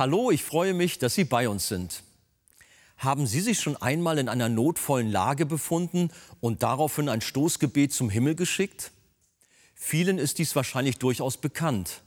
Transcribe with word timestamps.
Hallo, 0.00 0.30
ich 0.30 0.44
freue 0.44 0.72
mich, 0.72 0.98
dass 0.98 1.14
Sie 1.14 1.24
bei 1.24 1.46
uns 1.46 1.68
sind. 1.68 2.02
Haben 2.96 3.26
Sie 3.26 3.42
sich 3.42 3.60
schon 3.60 3.76
einmal 3.76 4.16
in 4.16 4.30
einer 4.30 4.48
notvollen 4.48 5.10
Lage 5.12 5.44
befunden 5.44 6.10
und 6.40 6.62
daraufhin 6.62 7.10
ein 7.10 7.20
Stoßgebet 7.20 7.92
zum 7.92 8.08
Himmel 8.08 8.34
geschickt? 8.34 8.92
Vielen 9.74 10.16
ist 10.16 10.38
dies 10.38 10.56
wahrscheinlich 10.56 10.96
durchaus 10.96 11.36
bekannt. 11.36 12.00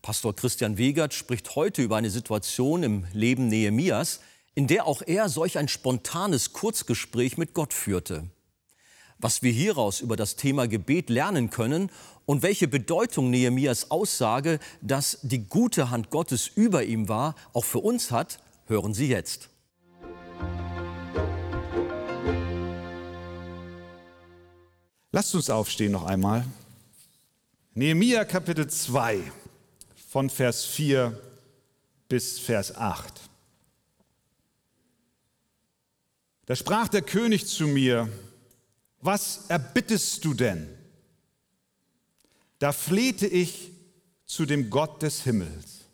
Pastor 0.00 0.34
Christian 0.34 0.78
Wegert 0.78 1.12
spricht 1.12 1.54
heute 1.54 1.82
über 1.82 1.98
eine 1.98 2.08
Situation 2.08 2.82
im 2.82 3.06
Leben 3.12 3.48
Nehemias, 3.48 4.20
in 4.54 4.66
der 4.66 4.86
auch 4.86 5.02
er 5.02 5.28
solch 5.28 5.58
ein 5.58 5.68
spontanes 5.68 6.54
Kurzgespräch 6.54 7.36
mit 7.36 7.52
Gott 7.52 7.74
führte. 7.74 8.24
Was 9.18 9.42
wir 9.42 9.52
hieraus 9.52 10.00
über 10.00 10.16
das 10.16 10.36
Thema 10.36 10.68
Gebet 10.68 11.10
lernen 11.10 11.50
können 11.50 11.90
und 12.26 12.42
welche 12.42 12.68
Bedeutung 12.68 13.30
Nehemias 13.30 13.90
Aussage, 13.90 14.58
dass 14.80 15.18
die 15.22 15.46
gute 15.46 15.90
Hand 15.90 16.10
Gottes 16.10 16.50
über 16.54 16.84
ihm 16.84 17.08
war, 17.08 17.34
auch 17.52 17.64
für 17.64 17.78
uns 17.80 18.10
hat, 18.10 18.40
hören 18.66 18.94
Sie 18.94 19.08
jetzt. 19.08 19.50
Lasst 25.12 25.34
uns 25.34 25.48
aufstehen 25.48 25.92
noch 25.92 26.04
einmal. 26.04 26.44
Nehemia 27.74 28.24
Kapitel 28.24 28.68
2 28.68 29.20
von 30.10 30.28
Vers 30.28 30.64
4 30.64 31.16
bis 32.08 32.38
Vers 32.38 32.74
8. 32.74 33.20
Da 36.46 36.56
sprach 36.56 36.88
der 36.88 37.02
König 37.02 37.46
zu 37.46 37.66
mir, 37.66 38.08
was 39.04 39.44
erbittest 39.48 40.24
du 40.24 40.32
denn? 40.34 40.68
Da 42.58 42.72
flehte 42.72 43.26
ich 43.26 43.72
zu 44.24 44.46
dem 44.46 44.70
Gott 44.70 45.02
des 45.02 45.22
Himmels. 45.24 45.84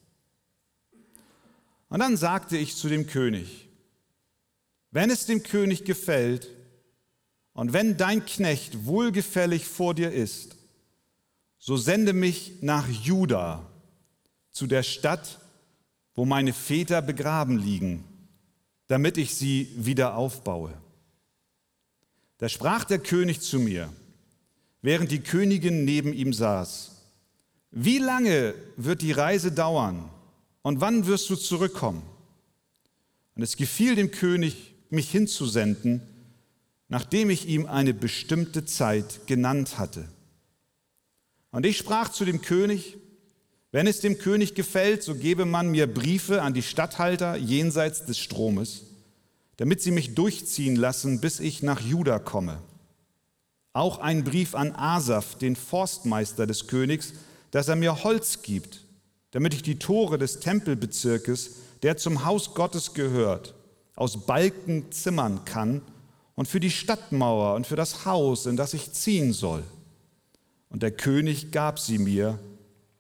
Und 1.89 1.99
dann 1.99 2.17
sagte 2.17 2.57
ich 2.57 2.77
zu 2.77 2.89
dem 2.89 3.09
König, 3.09 3.69
wenn 4.93 5.11
es 5.11 5.27
dem 5.27 5.43
König 5.43 5.85
gefällt 5.85 6.49
und 7.53 7.73
wenn 7.73 7.97
dein 7.97 8.25
Knecht 8.25 8.87
wohlgefällig 8.87 9.67
vor 9.67 9.95
dir 9.95 10.13
ist, 10.13 10.57
so 11.59 11.77
sende 11.77 12.13
mich 12.13 12.63
nach 12.63 12.89
Juda, 12.89 13.67
zu 14.53 14.67
der 14.67 14.83
Stadt, 14.83 15.41
wo 16.15 16.25
meine 16.25 16.53
Väter 16.53 17.03
begraben 17.03 17.59
liegen, 17.59 18.05
damit 18.87 19.19
ich 19.19 19.35
sie 19.35 19.73
wieder 19.77 20.15
aufbaue. 20.15 20.81
Da 22.41 22.49
sprach 22.49 22.85
der 22.85 22.99
König 22.99 23.43
zu 23.43 23.59
mir, 23.59 23.93
während 24.81 25.11
die 25.11 25.21
Königin 25.21 25.85
neben 25.85 26.15
ihm 26.15 26.33
saß, 26.33 26.93
wie 27.71 27.99
lange 27.99 28.55
wird 28.77 29.03
die 29.03 29.13
Reise 29.13 29.53
dauern 29.53 30.09
und 30.63 30.81
wann 30.81 31.07
wirst 31.07 31.29
du 31.29 31.37
zurückkommen? 31.37 32.03
Und 33.37 33.43
es 33.43 33.59
gefiel 33.59 33.95
dem 33.95 34.11
König, 34.11 34.75
mich 34.89 35.11
hinzusenden, 35.11 36.01
nachdem 36.89 37.29
ich 37.29 37.47
ihm 37.47 37.67
eine 37.67 37.93
bestimmte 37.93 38.65
Zeit 38.65 39.27
genannt 39.27 39.79
hatte. 39.79 40.09
Und 41.51 41.67
ich 41.67 41.77
sprach 41.77 42.09
zu 42.09 42.25
dem 42.25 42.41
König, 42.41 42.97
wenn 43.71 43.87
es 43.87 44.01
dem 44.01 44.17
König 44.17 44.55
gefällt, 44.55 45.03
so 45.03 45.15
gebe 45.15 45.45
man 45.45 45.71
mir 45.71 45.87
Briefe 45.87 46.41
an 46.41 46.55
die 46.55 46.63
Statthalter 46.63 47.37
jenseits 47.37 48.07
des 48.07 48.19
Stromes, 48.19 48.87
damit 49.61 49.83
sie 49.83 49.91
mich 49.91 50.15
durchziehen 50.15 50.75
lassen, 50.75 51.21
bis 51.21 51.39
ich 51.39 51.63
nach 51.63 51.83
Juda 51.83 52.19
komme. 52.19 52.63
Auch 53.75 53.99
ein 53.99 54.25
Brief 54.25 54.55
an 54.55 54.73
Asaf, 54.75 55.35
den 55.35 55.55
Forstmeister 55.55 56.47
des 56.47 56.67
Königs, 56.67 57.13
dass 57.51 57.69
er 57.69 57.77
mir 57.77 58.03
Holz 58.03 58.41
gibt, 58.41 58.87
damit 59.33 59.53
ich 59.53 59.63
die 59.63 59.79
Tore 59.79 60.17
des 60.17 60.41
Tempelbezirkes, 60.41 61.57
der 61.83 61.99
zum 61.99 62.25
Haus 62.25 62.55
Gottes 62.55 62.95
gehört, 62.95 63.55
aus 63.97 64.25
Balken 64.25 64.91
zimmern 64.93 65.45
kann 65.45 65.83
und 66.37 66.49
für 66.49 66.61
die 66.61 66.71
Stadtmauer 66.71 67.55
und 67.55 67.67
für 67.67 67.77
das 67.77 68.07
Haus, 68.07 68.47
in 68.47 68.57
das 68.57 68.73
ich 68.73 68.93
ziehen 68.95 69.35
soll. 69.35 69.63
Und 70.71 70.83
der 70.83 70.93
König 70.93 71.51
gab 71.51 71.79
sie 71.79 71.99
mir, 71.99 72.39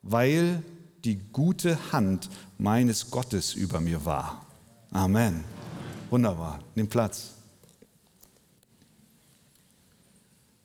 weil 0.02 0.62
die 1.04 1.20
gute 1.32 1.78
Hand 1.90 2.28
meines 2.58 3.10
Gottes 3.10 3.54
über 3.54 3.80
mir 3.80 4.04
war. 4.04 4.44
Amen. 4.90 5.42
Wunderbar. 6.10 6.58
Nimm 6.74 6.88
Platz. 6.88 7.34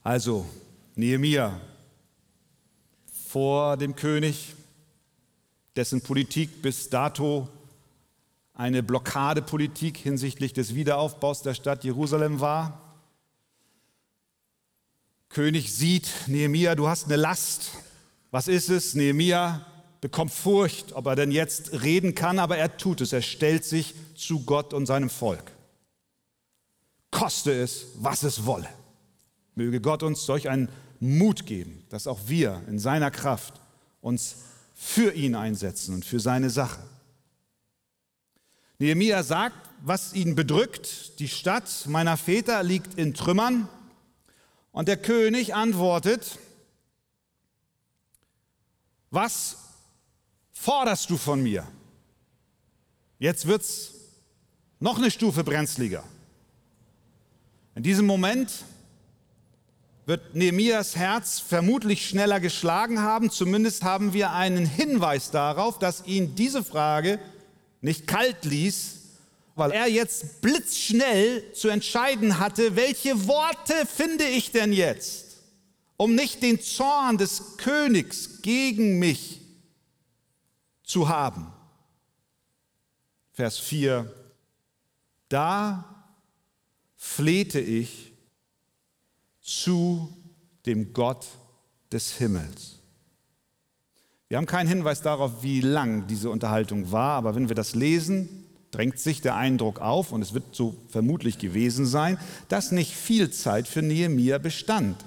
Also, 0.01 0.45
Nehemia 0.95 1.61
vor 3.27 3.77
dem 3.77 3.95
König, 3.95 4.55
dessen 5.75 6.01
Politik 6.01 6.63
bis 6.63 6.89
dato 6.89 7.47
eine 8.55 8.81
Blockadepolitik 8.81 9.97
hinsichtlich 9.97 10.53
des 10.53 10.73
Wiederaufbaus 10.73 11.43
der 11.43 11.53
Stadt 11.53 11.83
Jerusalem 11.83 12.39
war. 12.39 12.81
König 15.29 15.75
sieht, 15.75 16.09
Nehemia, 16.25 16.73
du 16.73 16.87
hast 16.87 17.05
eine 17.05 17.17
Last. 17.17 17.71
Was 18.31 18.47
ist 18.47 18.69
es? 18.69 18.95
Nehemia 18.95 19.63
bekommt 20.05 20.31
Furcht, 20.31 20.93
ob 20.93 21.07
er 21.07 21.15
denn 21.15 21.31
jetzt 21.31 21.81
reden 21.81 22.13
kann, 22.13 22.37
aber 22.37 22.57
er 22.59 22.77
tut 22.77 23.01
es. 23.01 23.11
Er 23.11 23.23
stellt 23.23 23.65
sich 23.65 23.95
zu 24.15 24.45
Gott 24.45 24.71
und 24.71 24.85
seinem 24.85 25.09
Volk. 25.09 25.51
Koste 27.09 27.51
es, 27.51 27.87
was 27.95 28.21
es 28.21 28.45
wolle. 28.45 28.69
Möge 29.55 29.81
Gott 29.81 30.03
uns 30.03 30.23
solch 30.23 30.47
einen 30.47 30.69
Mut 30.99 31.47
geben, 31.47 31.83
dass 31.89 32.05
auch 32.05 32.19
wir 32.27 32.61
in 32.67 32.77
seiner 32.77 33.09
Kraft 33.09 33.55
uns 33.99 34.35
für 34.75 35.11
ihn 35.11 35.33
einsetzen 35.33 35.95
und 35.95 36.05
für 36.05 36.19
seine 36.19 36.51
Sache. 36.51 36.83
Nehemia 38.77 39.23
sagt, 39.23 39.57
was 39.81 40.13
ihn 40.13 40.35
bedrückt, 40.35 41.17
die 41.17 41.29
Stadt 41.29 41.87
meiner 41.87 42.15
Väter 42.15 42.61
liegt 42.61 42.93
in 42.93 43.15
Trümmern. 43.15 43.67
Und 44.71 44.87
der 44.87 44.97
König 44.97 45.55
antwortet, 45.55 46.37
was 49.09 49.64
forderst 50.55 51.09
du 51.09 51.17
von 51.17 51.43
mir? 51.43 51.67
Jetzt 53.19 53.45
wird 53.45 53.61
es 53.61 53.91
noch 54.79 54.97
eine 54.97 55.11
Stufe 55.11 55.43
brenzliger. 55.43 56.03
In 57.75 57.83
diesem 57.83 58.05
Moment 58.05 58.51
wird 60.05 60.35
Nehemias 60.35 60.95
Herz 60.95 61.39
vermutlich 61.39 62.07
schneller 62.07 62.39
geschlagen 62.39 63.01
haben. 63.01 63.31
Zumindest 63.31 63.83
haben 63.83 64.13
wir 64.13 64.31
einen 64.31 64.65
Hinweis 64.65 65.31
darauf, 65.31 65.79
dass 65.79 66.05
ihn 66.05 66.35
diese 66.35 66.63
Frage 66.63 67.19
nicht 67.81 68.07
kalt 68.07 68.45
ließ, 68.45 68.95
weil 69.55 69.71
er 69.71 69.87
jetzt 69.87 70.41
blitzschnell 70.41 71.51
zu 71.53 71.69
entscheiden 71.69 72.39
hatte, 72.39 72.75
welche 72.75 73.27
Worte 73.27 73.73
finde 73.85 74.25
ich 74.25 74.51
denn 74.51 74.73
jetzt, 74.73 75.37
um 75.97 76.13
nicht 76.13 76.43
den 76.43 76.61
Zorn 76.61 77.17
des 77.17 77.57
Königs 77.57 78.41
gegen 78.41 78.99
mich 78.99 79.41
zu 80.85 81.09
haben. 81.09 81.51
Vers 83.33 83.57
4. 83.59 84.11
Da 85.29 85.83
flehte 86.95 87.59
ich 87.59 88.13
zu 89.41 90.15
dem 90.65 90.93
Gott 90.93 91.27
des 91.91 92.13
Himmels. 92.13 92.79
Wir 94.27 94.37
haben 94.37 94.47
keinen 94.47 94.67
Hinweis 94.67 95.01
darauf, 95.01 95.43
wie 95.43 95.61
lang 95.61 96.07
diese 96.07 96.29
Unterhaltung 96.29 96.91
war, 96.91 97.17
aber 97.17 97.35
wenn 97.35 97.47
wir 97.47 97.55
das 97.55 97.75
lesen, 97.75 98.45
drängt 98.71 98.99
sich 98.99 99.21
der 99.21 99.35
Eindruck 99.35 99.79
auf, 99.79 100.11
und 100.11 100.21
es 100.21 100.33
wird 100.33 100.55
so 100.55 100.75
vermutlich 100.89 101.37
gewesen 101.37 101.85
sein, 101.85 102.17
dass 102.49 102.71
nicht 102.71 102.93
viel 102.93 103.29
Zeit 103.29 103.67
für 103.67 103.81
Nehemia 103.81 104.39
bestand 104.39 105.05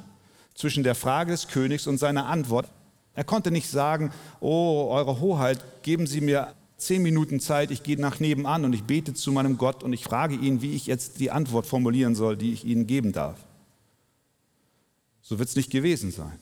zwischen 0.55 0.85
der 0.85 0.95
Frage 0.95 1.33
des 1.33 1.49
Königs 1.49 1.87
und 1.87 1.99
seiner 1.99 2.27
Antwort. 2.27 2.69
Er 3.15 3.25
konnte 3.25 3.51
nicht 3.51 3.69
sagen, 3.69 4.13
oh, 4.41 4.89
Eure 4.91 5.21
Hoheit, 5.21 5.83
geben 5.83 6.07
Sie 6.07 6.21
mir 6.21 6.55
zehn 6.77 7.03
Minuten 7.03 7.41
Zeit, 7.41 7.71
ich 7.71 7.83
gehe 7.83 8.01
nach 8.01 8.21
nebenan 8.21 8.65
und 8.65 8.73
ich 8.73 8.85
bete 8.85 9.13
zu 9.13 9.33
meinem 9.33 9.59
Gott 9.59 9.83
und 9.83 9.93
ich 9.93 10.05
frage 10.05 10.37
ihn, 10.37 10.63
wie 10.63 10.75
ich 10.75 10.87
jetzt 10.87 11.19
die 11.19 11.31
Antwort 11.31 11.67
formulieren 11.67 12.15
soll, 12.15 12.37
die 12.37 12.53
ich 12.53 12.65
Ihnen 12.65 12.87
geben 12.87 13.13
darf. 13.13 13.39
So 15.21 15.39
wird 15.39 15.49
es 15.49 15.57
nicht 15.57 15.71
gewesen 15.71 16.13
sein. 16.13 16.39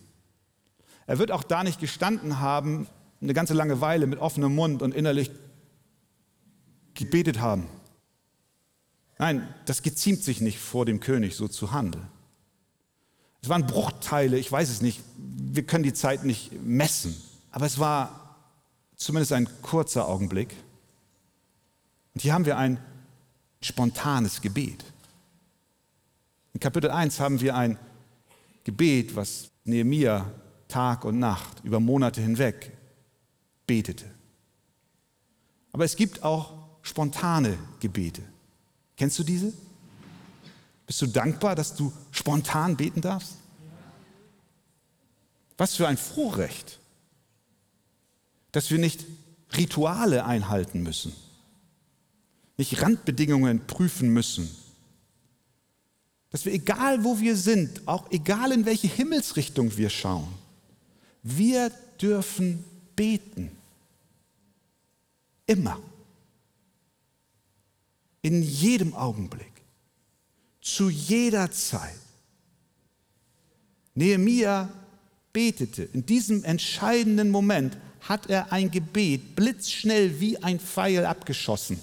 Er 1.07 1.19
wird 1.19 1.33
auch 1.33 1.43
da 1.43 1.65
nicht 1.65 1.81
gestanden 1.81 2.41
haben, 2.41 2.87
eine 3.21 3.33
ganze 3.33 3.55
lange 3.55 3.81
Weile 3.81 4.07
mit 4.07 4.19
offenem 4.19 4.55
Mund 4.55 4.83
und 4.83 4.95
innerlich 4.95 5.31
gebetet 6.95 7.41
haben. 7.41 7.67
Nein, 9.19 9.49
das 9.65 9.83
geziemt 9.83 10.23
sich 10.23 10.41
nicht 10.41 10.59
vor 10.59 10.85
dem 10.85 11.01
König, 11.01 11.37
so 11.37 11.49
zu 11.49 11.73
handeln. 11.73 12.07
Es 13.47 13.51
waren 13.51 13.65
Bruchteile, 13.65 14.41
ich 14.41 14.51
weiß 14.51 14.69
es 14.71 14.83
nicht, 14.83 15.01
wir 15.17 15.63
können 15.63 15.85
die 15.85 15.93
Zeit 15.93 16.25
nicht 16.25 16.51
messen, 16.65 17.15
aber 17.53 17.65
es 17.65 17.79
war 17.79 18.35
zumindest 18.97 19.33
ein 19.35 19.49
kurzer 19.63 20.09
Augenblick. 20.09 20.53
Und 22.13 22.23
hier 22.23 22.35
haben 22.35 22.45
wir 22.45 22.59
ein 22.59 22.81
spontanes 23.61 24.41
Gebet. 24.41 24.85
In 26.55 26.59
Kapitel 26.59 26.91
1 26.91 27.21
haben 27.21 27.41
wir 27.41 27.55
ein 27.55 27.79
Gebet, 28.65 29.15
was 29.15 29.53
Nehemia 29.63 30.29
Tag 30.67 31.05
und 31.05 31.21
Nacht 31.21 31.63
über 31.63 31.79
Monate 31.79 32.21
hinweg 32.21 32.77
betete. 33.65 34.07
Aber 35.71 35.85
es 35.85 35.95
gibt 35.95 36.25
auch 36.25 36.53
spontane 36.83 37.57
Gebete. 37.79 38.23
Kennst 38.97 39.17
du 39.21 39.23
diese? 39.23 39.53
Bist 40.87 41.03
du 41.03 41.07
dankbar, 41.07 41.55
dass 41.55 41.75
du 41.75 41.93
spontan 42.13 42.77
beten 42.77 43.01
darfst? 43.01 43.35
Was 45.59 45.75
für 45.75 45.89
ein 45.89 45.97
Vorrecht, 45.97 46.79
dass 48.53 48.71
wir 48.71 48.79
nicht 48.79 49.05
Rituale 49.57 50.25
einhalten 50.25 50.83
müssen, 50.83 51.13
nicht 52.57 52.81
Randbedingungen 52.83 53.67
prüfen 53.67 54.11
müssen, 54.11 54.55
dass 56.31 56.45
wir, 56.45 56.53
egal 56.53 57.05
wo 57.05 57.19
wir 57.19 57.37
sind, 57.37 57.87
auch 57.89 58.11
egal 58.11 58.53
in 58.53 58.67
welche 58.67 58.89
Himmelsrichtung 58.89 59.77
wir 59.77 59.91
schauen, 59.91 60.29
wir 61.23 61.71
dürfen 62.01 62.65
beten. 62.95 63.51
Immer. 65.47 65.79
In 68.23 68.43
jedem 68.43 68.95
Augenblick. 68.95 69.56
Zu 70.67 70.91
jeder 70.91 71.49
Zeit. 71.53 71.95
Nehemia 73.95 74.69
betete. 75.33 75.85
In 75.85 76.05
diesem 76.05 76.43
entscheidenden 76.43 77.31
Moment 77.31 77.79
hat 78.01 78.29
er 78.29 78.51
ein 78.51 78.73
Gebet 78.73 79.37
blitzschnell 79.37 80.19
wie 80.19 80.43
ein 80.43 80.59
Pfeil 80.59 81.07
abgeschossen. 81.07 81.81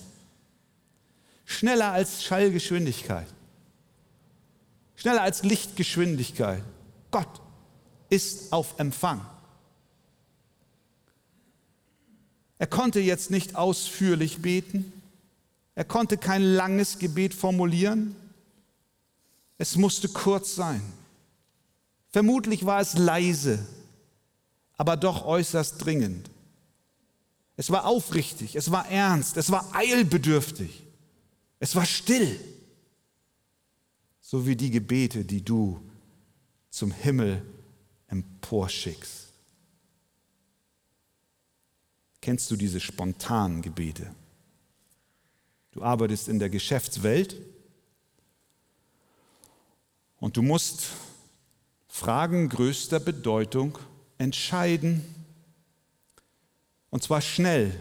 Schneller 1.45 1.93
als 1.93 2.25
Schallgeschwindigkeit. 2.25 3.27
Schneller 4.97 5.21
als 5.21 5.43
Lichtgeschwindigkeit. 5.43 6.61
Gott 7.09 7.41
ist 8.09 8.51
auf 8.51 8.77
Empfang. 8.79 9.25
Er 12.59 12.67
konnte 12.67 12.99
jetzt 12.99 13.31
nicht 13.31 13.55
ausführlich 13.55 14.41
beten. 14.41 14.91
Er 15.73 15.85
konnte 15.85 16.17
kein 16.17 16.43
langes 16.43 16.99
Gebet 16.99 17.33
formulieren. 17.33 18.17
Es 19.57 19.75
musste 19.75 20.09
kurz 20.09 20.55
sein. 20.55 20.81
Vermutlich 22.09 22.65
war 22.65 22.79
es 22.79 22.97
leise, 22.97 23.65
aber 24.77 24.97
doch 24.97 25.25
äußerst 25.25 25.83
dringend. 25.83 26.29
Es 27.55 27.69
war 27.69 27.85
aufrichtig, 27.85 28.55
es 28.55 28.71
war 28.71 28.89
ernst, 28.89 29.37
es 29.37 29.51
war 29.51 29.73
eilbedürftig, 29.73 30.83
es 31.59 31.75
war 31.75 31.85
still, 31.85 32.39
so 34.21 34.47
wie 34.47 34.55
die 34.55 34.71
Gebete, 34.71 35.23
die 35.23 35.43
du 35.43 35.79
zum 36.69 36.91
Himmel 36.91 37.43
emporschickst. 38.07 39.27
Kennst 42.21 42.49
du 42.49 42.55
diese 42.55 42.79
spontanen 42.79 43.61
Gebete? 43.61 44.13
Du 45.71 45.83
arbeitest 45.83 46.29
in 46.29 46.39
der 46.39 46.49
Geschäftswelt 46.49 47.35
und 50.23 50.37
du 50.37 50.41
musst 50.41 50.83
Fragen 51.89 52.47
größter 52.47 53.01
Bedeutung 53.01 53.77
entscheiden 54.17 55.03
und 56.91 57.03
zwar 57.03 57.19
schnell. 57.19 57.77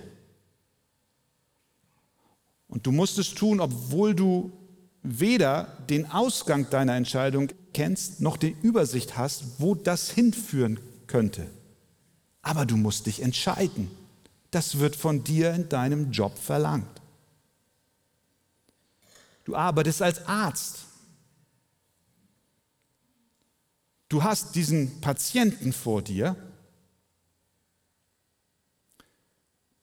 Und 2.67 2.85
du 2.85 2.91
musst 2.91 3.21
es 3.21 3.33
tun, 3.33 3.61
obwohl 3.61 4.17
du 4.17 4.51
weder 5.05 5.79
den 5.89 6.11
Ausgang 6.11 6.69
deiner 6.69 6.97
Entscheidung 6.97 7.47
kennst, 7.73 8.21
noch 8.21 8.37
die 8.37 8.57
Übersicht 8.61 9.17
hast, 9.17 9.61
wo 9.61 9.77
das 9.77 10.11
hinführen 10.11 10.81
könnte. 11.07 11.47
Aber 12.43 12.67
du 12.67 12.77
musst 12.77 13.07
dich 13.07 13.23
entscheiden. 13.23 13.89
Das 14.51 14.81
wird 14.81 14.97
von 14.97 15.23
dir 15.23 15.55
in 15.55 15.69
deinem 15.69 16.11
Job 16.11 16.37
verlangt. 16.37 17.01
Du 19.45 19.55
arbeitest 19.55 20.03
als 20.03 20.27
Arzt. 20.27 20.87
Du 24.13 24.23
hast 24.23 24.57
diesen 24.57 25.01
Patienten 25.01 25.73
vor 25.73 26.03
dir 26.03 26.37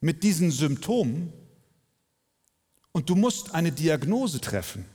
mit 0.02 0.22
diesen 0.22 0.52
Symptomen 0.52 1.34
und 2.92 3.10
du 3.10 3.16
musst 3.16 3.56
eine 3.56 3.72
Diagnose 3.72 4.40
treffen. 4.40 4.86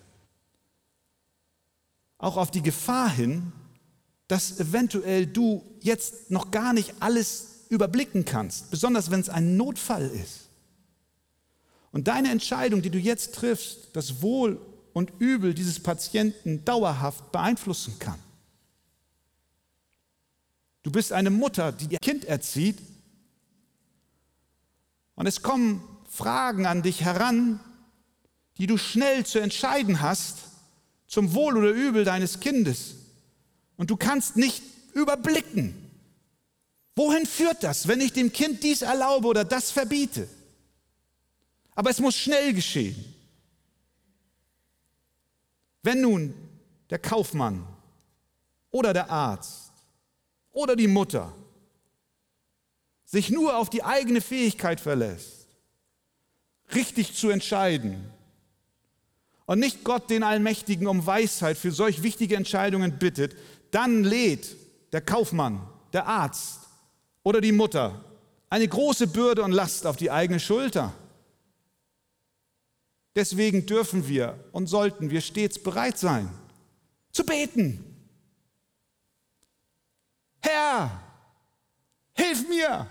Auch 2.18 2.36
auf 2.36 2.52
die 2.52 2.62
Gefahr 2.62 3.10
hin, 3.10 3.50
dass 4.28 4.60
eventuell 4.60 5.26
du 5.26 5.64
jetzt 5.80 6.30
noch 6.30 6.52
gar 6.52 6.72
nicht 6.72 6.94
alles 7.00 7.64
überblicken 7.70 8.24
kannst, 8.24 8.70
besonders 8.70 9.10
wenn 9.10 9.18
es 9.18 9.30
ein 9.30 9.56
Notfall 9.56 10.06
ist. 10.10 10.48
Und 11.90 12.06
deine 12.06 12.30
Entscheidung, 12.30 12.82
die 12.82 12.90
du 12.90 13.00
jetzt 13.00 13.34
triffst, 13.34 13.88
das 13.94 14.22
Wohl 14.22 14.60
und 14.92 15.10
Übel 15.18 15.54
dieses 15.54 15.80
Patienten 15.80 16.64
dauerhaft 16.64 17.32
beeinflussen 17.32 17.98
kann. 17.98 18.20
Du 20.84 20.92
bist 20.92 21.12
eine 21.12 21.30
Mutter, 21.30 21.72
die 21.72 21.86
ihr 21.86 21.98
Kind 21.98 22.24
erzieht 22.24 22.78
und 25.16 25.26
es 25.26 25.42
kommen 25.42 25.82
Fragen 26.08 26.66
an 26.66 26.82
dich 26.82 27.02
heran, 27.02 27.58
die 28.58 28.68
du 28.68 28.78
schnell 28.78 29.26
zu 29.26 29.40
entscheiden 29.40 30.00
hast 30.00 30.38
zum 31.08 31.34
Wohl 31.34 31.56
oder 31.56 31.70
Übel 31.70 32.04
deines 32.04 32.38
Kindes. 32.38 32.94
Und 33.76 33.90
du 33.90 33.96
kannst 33.96 34.36
nicht 34.36 34.62
überblicken, 34.92 35.84
Wohin 36.96 37.26
führt 37.26 37.62
das, 37.62 37.88
wenn 37.88 38.00
ich 38.00 38.12
dem 38.12 38.32
Kind 38.32 38.62
dies 38.62 38.82
erlaube 38.82 39.26
oder 39.26 39.44
das 39.44 39.70
verbiete? 39.70 40.28
Aber 41.74 41.90
es 41.90 41.98
muss 41.98 42.14
schnell 42.14 42.54
geschehen. 42.54 43.12
Wenn 45.82 46.00
nun 46.00 46.34
der 46.90 47.00
Kaufmann 47.00 47.66
oder 48.70 48.92
der 48.92 49.10
Arzt 49.10 49.63
oder 50.54 50.76
die 50.76 50.88
Mutter 50.88 51.34
sich 53.04 53.30
nur 53.30 53.58
auf 53.58 53.68
die 53.68 53.84
eigene 53.84 54.22
Fähigkeit 54.22 54.80
verlässt, 54.80 55.46
richtig 56.74 57.14
zu 57.14 57.28
entscheiden 57.28 58.10
und 59.46 59.58
nicht 59.58 59.84
Gott 59.84 60.08
den 60.08 60.22
Allmächtigen 60.22 60.86
um 60.86 61.04
Weisheit 61.04 61.58
für 61.58 61.70
solch 61.70 62.02
wichtige 62.02 62.36
Entscheidungen 62.36 62.98
bittet, 62.98 63.36
dann 63.70 64.02
lädt 64.02 64.56
der 64.92 65.02
Kaufmann, 65.02 65.68
der 65.92 66.06
Arzt 66.06 66.60
oder 67.22 67.40
die 67.40 67.52
Mutter 67.52 68.02
eine 68.48 68.66
große 68.66 69.08
Bürde 69.08 69.42
und 69.42 69.52
Last 69.52 69.86
auf 69.86 69.96
die 69.96 70.10
eigene 70.10 70.40
Schulter. 70.40 70.94
Deswegen 73.16 73.66
dürfen 73.66 74.08
wir 74.08 74.38
und 74.52 74.66
sollten 74.66 75.10
wir 75.10 75.20
stets 75.20 75.62
bereit 75.62 75.98
sein, 75.98 76.30
zu 77.12 77.24
beten. 77.24 77.93
Herr, 80.44 80.90
hilf 82.12 82.46
mir. 82.48 82.86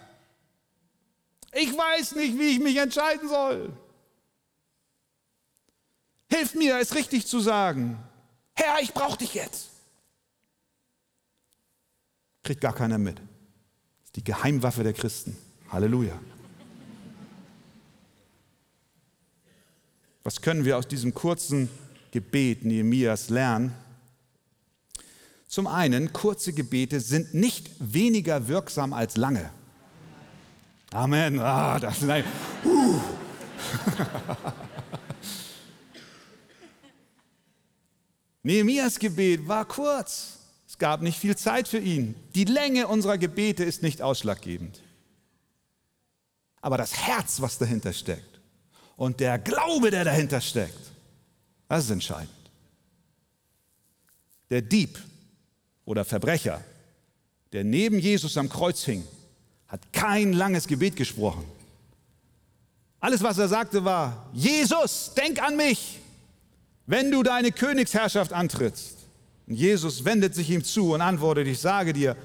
Ich 1.54 1.78
weiß 1.78 2.16
nicht, 2.16 2.38
wie 2.40 2.54
ich 2.54 2.60
mich 2.60 2.78
entscheiden 2.78 3.30
soll. 3.30 3.72
Hilf 6.32 6.56
mir, 6.56 6.80
es 6.80 6.96
richtig 6.96 7.28
zu 7.28 7.40
sagen. 7.40 8.04
Herr, 8.56 8.82
ich 8.82 8.92
brauche 8.92 9.18
dich 9.20 9.36
jetzt. 9.36 9.70
Kriegt 12.42 12.62
gar 12.62 12.74
keiner 12.74 12.98
mit 12.98 13.22
die 14.16 14.24
Geheimwaffe 14.24 14.84
der 14.84 14.94
Christen. 14.94 15.38
Halleluja. 15.70 16.20
Was 20.24 20.42
können 20.42 20.66
wir 20.66 20.78
aus 20.78 20.88
diesem 20.88 21.14
kurzen 21.14 21.70
Gebet 22.12 22.64
Nehemias 22.64 23.30
lernen? 23.30 23.76
Zum 25.54 25.68
einen, 25.68 26.12
kurze 26.14 26.52
Gebete 26.52 27.00
sind 27.00 27.36
nicht 27.36 27.70
weniger 27.78 28.48
wirksam 28.48 28.92
als 28.92 29.18
lange. 29.18 29.52
Amen. 30.92 31.40
Ah, 31.40 31.80
das 31.80 32.02
ist 32.02 32.10
ein, 32.10 32.24
uh. 32.66 33.00
Nehemias 38.42 38.98
Gebet 38.98 39.48
war 39.48 39.66
kurz. 39.66 40.40
Es 40.68 40.80
gab 40.80 41.04
nicht 41.04 41.20
viel 41.20 41.36
Zeit 41.36 41.68
für 41.68 41.78
ihn. 41.78 42.16
Die 42.34 42.46
Länge 42.46 42.88
unserer 42.88 43.20
Gebete 43.20 43.64
ist 43.64 43.84
nicht 43.84 44.02
ausschlaggebend. 44.02 44.82
Aber 46.62 46.80
das 46.80 46.98
Herz, 46.98 47.42
was 47.42 47.60
dahinter 47.60 47.94
steckt 47.94 48.42
und 48.96 49.20
der 49.20 49.38
Glaube, 49.38 49.92
der 49.92 50.04
dahinter 50.04 50.42
steckt, 50.42 50.94
das 51.70 51.84
ist 51.84 51.92
entscheidend. 51.92 52.32
Der 54.50 54.64
Dieb 54.64 54.98
oder 55.86 56.06
Verbrecher, 56.06 56.62
der 57.52 57.64
neben 57.64 58.00
Jesus 58.00 58.38
am 58.38 58.50
Kreuz 58.50 58.84
hing, 58.84 59.04
hat 59.68 59.82
kein 59.92 60.34
langes 60.34 60.68
Gebet 60.68 60.96
gesprochen. 60.96 61.46
Alles, 63.00 63.22
was 63.22 63.38
er 63.38 63.48
sagte, 63.48 63.84
war, 63.84 64.28
Jesus, 64.34 65.12
denk 65.16 65.42
an 65.42 65.58
mich, 65.58 66.00
wenn 66.86 67.12
du 67.12 67.22
deine 67.24 67.52
Königsherrschaft 67.52 68.32
antrittst. 68.32 68.98
Und 69.48 69.56
Jesus 69.56 70.06
wendet 70.06 70.36
sich 70.36 70.50
ihm 70.50 70.64
zu 70.64 70.94
und 70.94 71.02
antwortet, 71.02 71.48
ich 71.48 71.60
sage 71.60 71.92
dir, 71.92 72.16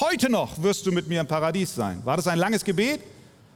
heute 0.00 0.28
noch 0.28 0.62
wirst 0.62 0.86
du 0.86 0.92
mit 0.92 1.08
mir 1.08 1.20
im 1.20 1.28
Paradies 1.28 1.74
sein. 1.74 2.04
War 2.04 2.16
das 2.16 2.26
ein 2.26 2.38
langes 2.38 2.64
Gebet 2.64 3.00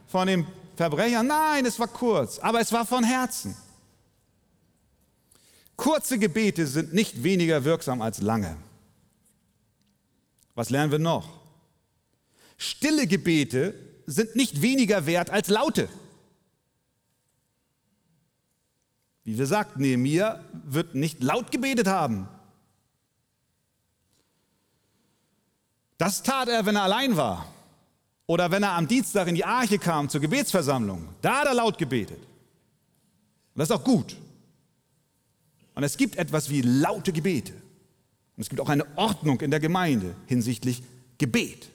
von 0.07 0.27
dem 0.27 0.47
Verbrecher? 0.75 1.21
Nein, 1.21 1.65
es 1.65 1.77
war 1.79 1.87
kurz, 1.87 2.39
aber 2.39 2.61
es 2.61 2.71
war 2.71 2.85
von 2.85 3.03
Herzen. 3.03 3.55
Kurze 5.75 6.17
Gebete 6.17 6.67
sind 6.67 6.93
nicht 6.93 7.23
weniger 7.23 7.63
wirksam 7.65 8.01
als 8.01 8.21
lange. 8.21 8.55
Was 10.59 10.69
lernen 10.71 10.91
wir 10.91 10.99
noch? 10.99 11.39
Stille 12.57 13.07
Gebete 13.07 13.73
sind 14.05 14.35
nicht 14.35 14.61
weniger 14.61 15.05
wert 15.05 15.29
als 15.29 15.47
laute. 15.47 15.87
Wie 19.23 19.37
wir 19.37 19.45
sagten, 19.45 19.79
Nehemiah 19.79 20.43
wird 20.51 20.95
nicht 20.95 21.23
laut 21.23 21.53
gebetet 21.53 21.87
haben. 21.87 22.27
Das 25.97 26.23
tat 26.23 26.49
er, 26.49 26.65
wenn 26.65 26.75
er 26.75 26.83
allein 26.83 27.15
war. 27.15 27.47
Oder 28.27 28.51
wenn 28.51 28.63
er 28.63 28.73
am 28.73 28.85
Dienstag 28.85 29.29
in 29.29 29.35
die 29.35 29.45
Arche 29.45 29.79
kam 29.79 30.09
zur 30.09 30.19
Gebetsversammlung. 30.19 31.07
Da 31.21 31.39
hat 31.39 31.47
er 31.47 31.53
laut 31.53 31.77
gebetet. 31.77 32.19
Und 32.19 33.59
das 33.59 33.69
ist 33.69 33.75
auch 33.77 33.85
gut. 33.85 34.17
Und 35.73 35.83
es 35.83 35.95
gibt 35.95 36.17
etwas 36.17 36.49
wie 36.49 36.61
laute 36.63 37.13
Gebete. 37.13 37.53
Und 38.39 38.43
es 38.43 38.49
gibt 38.49 38.61
auch 38.61 38.69
eine 38.69 38.85
Ordnung 38.95 39.41
in 39.41 39.51
der 39.51 39.59
Gemeinde 39.59 40.15
hinsichtlich 40.27 40.81
Gebet. 41.17 41.67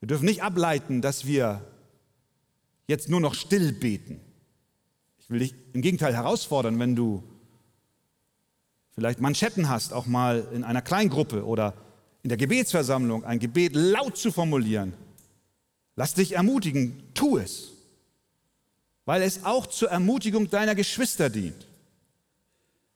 Wir 0.00 0.06
dürfen 0.06 0.26
nicht 0.26 0.42
ableiten, 0.42 1.00
dass 1.00 1.24
wir 1.24 1.64
jetzt 2.86 3.08
nur 3.08 3.18
noch 3.18 3.32
still 3.32 3.72
beten. 3.72 4.20
Ich 5.20 5.30
will 5.30 5.38
dich 5.38 5.54
im 5.72 5.80
Gegenteil 5.80 6.14
herausfordern, 6.14 6.78
wenn 6.78 6.94
du 6.94 7.22
vielleicht 8.94 9.22
Manschetten 9.22 9.70
hast, 9.70 9.94
auch 9.94 10.04
mal 10.04 10.46
in 10.52 10.64
einer 10.64 10.82
Kleingruppe 10.82 11.46
oder 11.46 11.72
in 12.22 12.28
der 12.28 12.36
Gebetsversammlung 12.36 13.24
ein 13.24 13.38
Gebet 13.38 13.74
laut 13.74 14.18
zu 14.18 14.32
formulieren. 14.32 14.92
Lass 15.96 16.12
dich 16.12 16.32
ermutigen, 16.32 17.02
tu 17.14 17.38
es, 17.38 17.70
weil 19.06 19.22
es 19.22 19.46
auch 19.46 19.66
zur 19.66 19.88
Ermutigung 19.88 20.50
deiner 20.50 20.74
Geschwister 20.74 21.30
dient. 21.30 21.66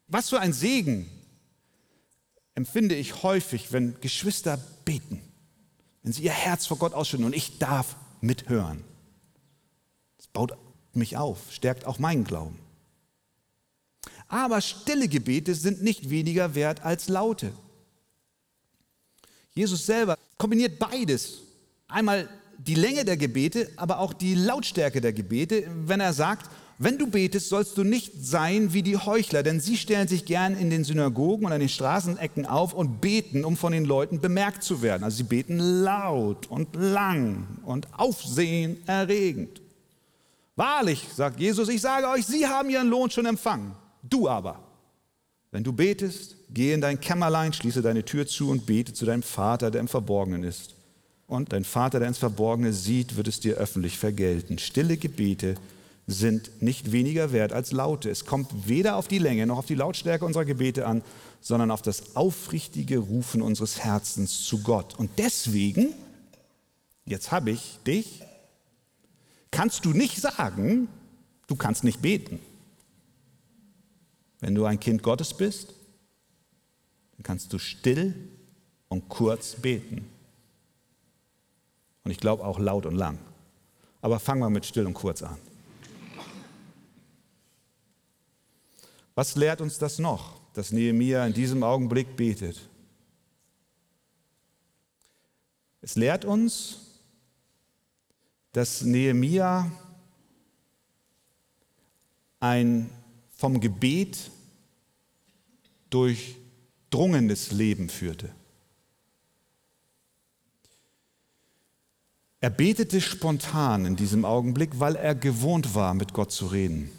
Was 0.07 0.29
für 0.29 0.41
ein 0.41 0.53
Segen 0.53 1.16
empfinde 2.57 2.97
ich 2.97 3.23
häufig, 3.23 3.73
wenn 3.73 4.01
Geschwister 4.01 4.59
beten, 4.85 5.23
wenn 6.03 6.13
sie 6.13 6.25
ihr 6.25 6.33
Herz 6.33 6.67
vor 6.67 6.79
Gott 6.79 6.95
ausschütten 6.95 7.27
und 7.27 7.37
ich 7.37 7.59
darf 7.59 7.95
mithören. 8.21 8.83
Das 10.17 10.27
baut 10.27 10.57
mich 10.93 11.17
auf, 11.17 11.53
stärkt 11.53 11.85
auch 11.85 12.01
meinen 12.01 12.25
Glauben. 12.25 12.59
Aber 14.29 14.61
stille 14.61 15.07
Gebete 15.07 15.55
sind 15.55 15.83
nicht 15.83 16.11
weniger 16.11 16.55
wert 16.57 16.85
als 16.85 17.09
laute. 17.09 17.53
Jesus 19.53 19.87
selber 19.87 20.19
kombiniert 20.39 20.79
beides. 20.79 21.43
Einmal 21.87 22.29
die 22.59 22.75
Länge 22.75 23.05
der 23.05 23.17
Gebete, 23.17 23.71
aber 23.77 24.01
auch 24.01 24.13
die 24.13 24.35
Lautstärke 24.35 25.01
der 25.01 25.13
Gebete, 25.13 25.69
wenn 25.85 26.01
er 26.01 26.13
sagt, 26.13 26.51
wenn 26.79 26.99
du 26.99 27.07
betest, 27.07 27.49
sollst 27.49 27.79
du 27.79 27.85
nicht 27.85 28.13
sein 28.21 28.75
wie 28.75 28.83
die 28.83 28.99
Heuchler, 28.99 29.43
denn 29.43 29.61
sie 29.61 29.79
stellen 29.79 30.09
sich 30.09 30.27
gern 30.27 30.55
in 30.55 30.69
den 30.69 30.85
Synagogen 30.85 31.47
und 31.47 31.53
an 31.53 31.61
den 31.61 31.71
Straßenecken 31.71 32.45
auf 32.45 32.75
und 32.75 33.01
beten, 33.01 33.47
um 33.47 33.57
von 33.57 33.73
den 33.73 33.87
Leuten 33.87 34.21
bemerkt 34.21 34.63
zu 34.63 34.83
werden. 34.83 35.03
Also 35.03 35.19
sie 35.19 35.23
beten 35.23 35.59
laut 35.59 36.47
und 36.49 36.77
lang 36.77 37.47
und 37.65 37.89
aufsehenerregend. 37.99 39.63
Wahrlich, 40.55 41.07
sagt 41.15 41.41
Jesus, 41.41 41.69
ich 41.69 41.81
sage 41.81 42.09
euch, 42.09 42.27
sie 42.27 42.47
haben 42.47 42.69
ihren 42.69 42.89
Lohn 42.89 43.11
schon 43.11 43.27
empfangen. 43.27 43.73
Du 44.03 44.29
aber, 44.29 44.59
wenn 45.51 45.65
du 45.65 45.73
betest, 45.73 46.37
geh 46.51 46.75
in 46.75 46.83
dein 46.83 47.01
Kämmerlein, 47.01 47.55
schließe 47.55 47.81
deine 47.81 48.05
Tür 48.05 48.27
zu 48.27 48.51
und 48.51 48.67
bete 48.67 48.93
zu 48.93 49.07
deinem 49.07 49.23
Vater, 49.23 49.71
der 49.71 49.81
im 49.81 49.89
Verborgenen 49.89 50.45
ist. 50.45 50.75
Und 51.27 51.53
dein 51.53 51.65
Vater, 51.65 51.99
der 51.99 52.09
ins 52.09 52.19
Verborgene 52.19 52.73
sieht, 52.73 53.17
wird 53.17 53.29
es 53.29 53.41
dir 53.41 53.57
öffentlich 53.57 53.99
vergelten. 53.99 54.59
Stille 54.59 54.97
Gebete 54.97 55.57
sind 56.07 56.63
nicht 56.63 56.93
weniger 56.93 57.33
wert 57.33 57.53
als 57.53 57.73
laute. 57.73 58.11
Es 58.11 58.25
kommt 58.25 58.69
weder 58.69 58.97
auf 58.97 59.09
die 59.09 59.19
Länge 59.19 59.47
noch 59.47 59.59
auf 59.59 59.67
die 59.67 59.75
Lautstärke 59.75 60.25
unserer 60.25 60.45
Gebete 60.45 60.87
an, 60.87 61.03
sondern 61.41 61.71
auf 61.71 61.83
das 61.83 62.15
aufrichtige 62.15 62.99
Rufen 62.99 63.43
unseres 63.43 63.81
Herzens 63.81 64.43
zu 64.45 64.63
Gott. 64.63 64.95
Und 64.99 65.11
deswegen, 65.19 65.93
jetzt 67.05 67.33
habe 67.33 67.51
ich 67.51 67.79
dich, 67.87 68.23
kannst 69.51 69.85
du 69.85 69.91
nicht 69.91 70.21
sagen, 70.21 70.89
du 71.49 71.57
kannst 71.57 71.83
nicht 71.83 72.03
beten. 72.03 72.39
Wenn 74.41 74.55
du 74.55 74.65
ein 74.65 74.79
Kind 74.79 75.03
Gottes 75.03 75.35
bist, 75.35 75.75
dann 77.17 77.25
kannst 77.25 77.53
du 77.53 77.59
still 77.59 78.15
und 78.89 79.09
kurz 79.09 79.57
beten. 79.57 80.09
Und 82.05 82.13
ich 82.13 82.19
glaube 82.19 82.45
auch 82.45 82.61
laut 82.61 82.87
und 82.87 82.95
lang. 82.95 83.19
Aber 84.03 84.21
fangen 84.21 84.41
wir 84.41 84.51
mit 84.51 84.67
still 84.67 84.87
und 84.87 84.95
kurz 84.95 85.23
an. 85.23 85.39
Was 89.17 89.35
lehrt 89.35 89.63
uns 89.63 89.79
das 89.79 89.99
noch, 89.99 90.39
dass 90.53 90.73
Nehemiah 90.73 91.27
in 91.27 91.33
diesem 91.33 91.63
Augenblick 91.63 92.17
betet? 92.17 92.61
Es 95.81 95.97
lehrt 95.97 96.27
uns, 96.27 97.01
dass 98.53 98.83
Nehemiah 98.83 99.73
ein 102.41 102.91
vom 103.31 103.59
Gebet 103.59 104.31
durchdrungenes 105.89 107.53
Leben 107.53 107.89
führte. 107.89 108.35
Er 112.41 112.51
betete 112.51 113.01
spontan 113.01 113.87
in 113.87 113.97
diesem 113.97 114.27
Augenblick, 114.27 114.79
weil 114.79 114.95
er 114.97 115.15
gewohnt 115.15 115.75
war, 115.75 115.95
mit 115.95 116.13
Gott 116.13 116.33
zu 116.33 116.49
reden. 116.49 116.91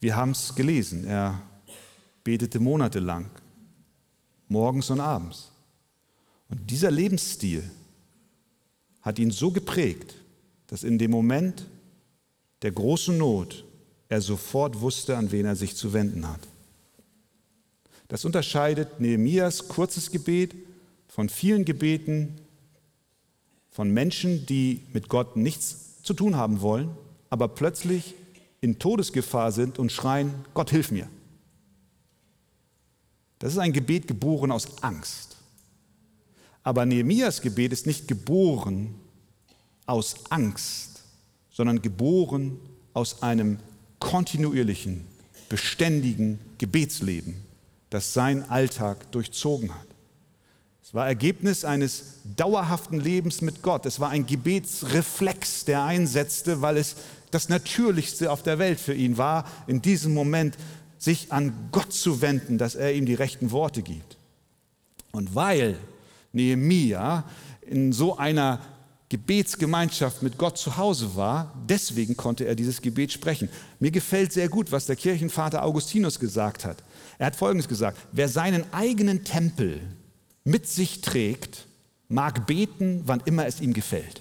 Wir 0.00 0.16
haben 0.16 0.30
es 0.30 0.54
gelesen, 0.54 1.04
er 1.04 1.42
betete 2.24 2.58
monatelang, 2.58 3.30
morgens 4.48 4.90
und 4.90 5.00
abends. 5.00 5.50
Und 6.48 6.70
dieser 6.70 6.90
Lebensstil 6.90 7.70
hat 9.02 9.18
ihn 9.18 9.30
so 9.30 9.50
geprägt, 9.50 10.14
dass 10.66 10.82
in 10.84 10.98
dem 10.98 11.10
Moment, 11.10 11.66
der 12.62 12.72
großen 12.72 13.16
Not 13.16 13.64
er 14.08 14.20
sofort 14.20 14.80
wusste, 14.80 15.16
an 15.16 15.30
wen 15.32 15.46
er 15.46 15.56
sich 15.56 15.76
zu 15.76 15.92
wenden 15.92 16.28
hat. 16.28 16.40
Das 18.08 18.24
unterscheidet 18.24 19.00
Nehemias 19.00 19.68
kurzes 19.68 20.10
Gebet 20.10 20.54
von 21.06 21.28
vielen 21.28 21.64
Gebeten 21.64 22.40
von 23.70 23.90
Menschen, 23.90 24.46
die 24.46 24.82
mit 24.92 25.08
Gott 25.08 25.36
nichts 25.36 26.02
zu 26.02 26.12
tun 26.12 26.36
haben 26.36 26.60
wollen, 26.60 26.90
aber 27.30 27.48
plötzlich 27.48 28.14
in 28.60 28.78
Todesgefahr 28.78 29.52
sind 29.52 29.78
und 29.78 29.90
schreien, 29.90 30.34
Gott 30.54 30.70
hilf 30.70 30.90
mir. 30.90 31.08
Das 33.38 33.52
ist 33.52 33.58
ein 33.58 33.72
Gebet 33.72 34.06
geboren 34.06 34.52
aus 34.52 34.82
Angst. 34.82 35.36
Aber 36.62 36.84
Nehemias 36.84 37.40
Gebet 37.40 37.72
ist 37.72 37.86
nicht 37.86 38.06
geboren 38.06 38.94
aus 39.86 40.14
Angst, 40.28 41.02
sondern 41.50 41.80
geboren 41.80 42.58
aus 42.92 43.22
einem 43.22 43.58
kontinuierlichen, 43.98 45.06
beständigen 45.48 46.38
Gebetsleben, 46.58 47.36
das 47.88 48.12
seinen 48.12 48.42
Alltag 48.44 49.10
durchzogen 49.12 49.74
hat. 49.74 49.86
Es 50.82 50.92
war 50.94 51.06
Ergebnis 51.06 51.64
eines 51.64 52.16
dauerhaften 52.36 52.98
Lebens 52.98 53.42
mit 53.42 53.62
Gott. 53.62 53.86
Es 53.86 54.00
war 54.00 54.10
ein 54.10 54.26
Gebetsreflex, 54.26 55.64
der 55.64 55.84
einsetzte, 55.84 56.62
weil 56.62 56.76
es 56.76 56.96
das 57.30 57.48
Natürlichste 57.48 58.30
auf 58.30 58.42
der 58.42 58.58
Welt 58.58 58.80
für 58.80 58.94
ihn 58.94 59.18
war, 59.18 59.44
in 59.66 59.82
diesem 59.82 60.14
Moment 60.14 60.56
sich 60.98 61.32
an 61.32 61.52
Gott 61.72 61.92
zu 61.92 62.20
wenden, 62.20 62.58
dass 62.58 62.74
er 62.74 62.92
ihm 62.94 63.06
die 63.06 63.14
rechten 63.14 63.50
Worte 63.50 63.82
gibt. 63.82 64.16
Und 65.12 65.34
weil 65.34 65.76
Nehemia 66.32 67.24
in 67.62 67.92
so 67.92 68.16
einer 68.16 68.60
Gebetsgemeinschaft 69.08 70.22
mit 70.22 70.38
Gott 70.38 70.56
zu 70.56 70.76
Hause 70.76 71.16
war, 71.16 71.52
deswegen 71.68 72.16
konnte 72.16 72.44
er 72.44 72.54
dieses 72.54 72.80
Gebet 72.80 73.12
sprechen. 73.12 73.48
Mir 73.80 73.90
gefällt 73.90 74.32
sehr 74.32 74.48
gut, 74.48 74.70
was 74.70 74.86
der 74.86 74.94
Kirchenvater 74.94 75.64
Augustinus 75.64 76.20
gesagt 76.20 76.64
hat. 76.64 76.84
Er 77.18 77.26
hat 77.26 77.36
Folgendes 77.36 77.66
gesagt, 77.66 77.98
wer 78.12 78.28
seinen 78.28 78.72
eigenen 78.72 79.24
Tempel 79.24 79.80
mit 80.44 80.68
sich 80.68 81.00
trägt, 81.00 81.66
mag 82.08 82.46
beten, 82.46 83.02
wann 83.04 83.20
immer 83.24 83.46
es 83.46 83.60
ihm 83.60 83.72
gefällt. 83.72 84.20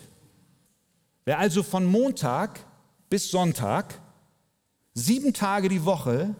Wer 1.25 1.37
also 1.37 1.61
von 1.61 1.85
Montag 1.85 2.59
bis 3.09 3.31
Sonntag 3.31 3.99
sieben 4.93 5.33
Tage 5.33 5.69
die 5.69 5.85
Woche 5.85 6.35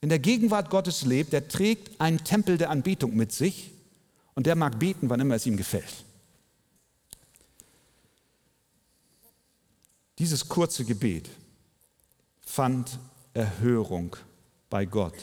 in 0.00 0.08
der 0.08 0.18
Gegenwart 0.18 0.70
Gottes 0.70 1.04
lebt, 1.04 1.32
der 1.32 1.48
trägt 1.48 2.00
einen 2.00 2.22
Tempel 2.24 2.58
der 2.58 2.70
Anbetung 2.70 3.16
mit 3.16 3.32
sich 3.32 3.70
und 4.34 4.46
der 4.46 4.54
mag 4.54 4.78
beten, 4.78 5.08
wann 5.08 5.20
immer 5.20 5.34
es 5.34 5.46
ihm 5.46 5.56
gefällt. 5.56 6.04
Dieses 10.18 10.48
kurze 10.48 10.84
Gebet 10.84 11.28
fand 12.40 12.98
Erhörung 13.32 14.14
bei 14.70 14.84
Gott. 14.84 15.14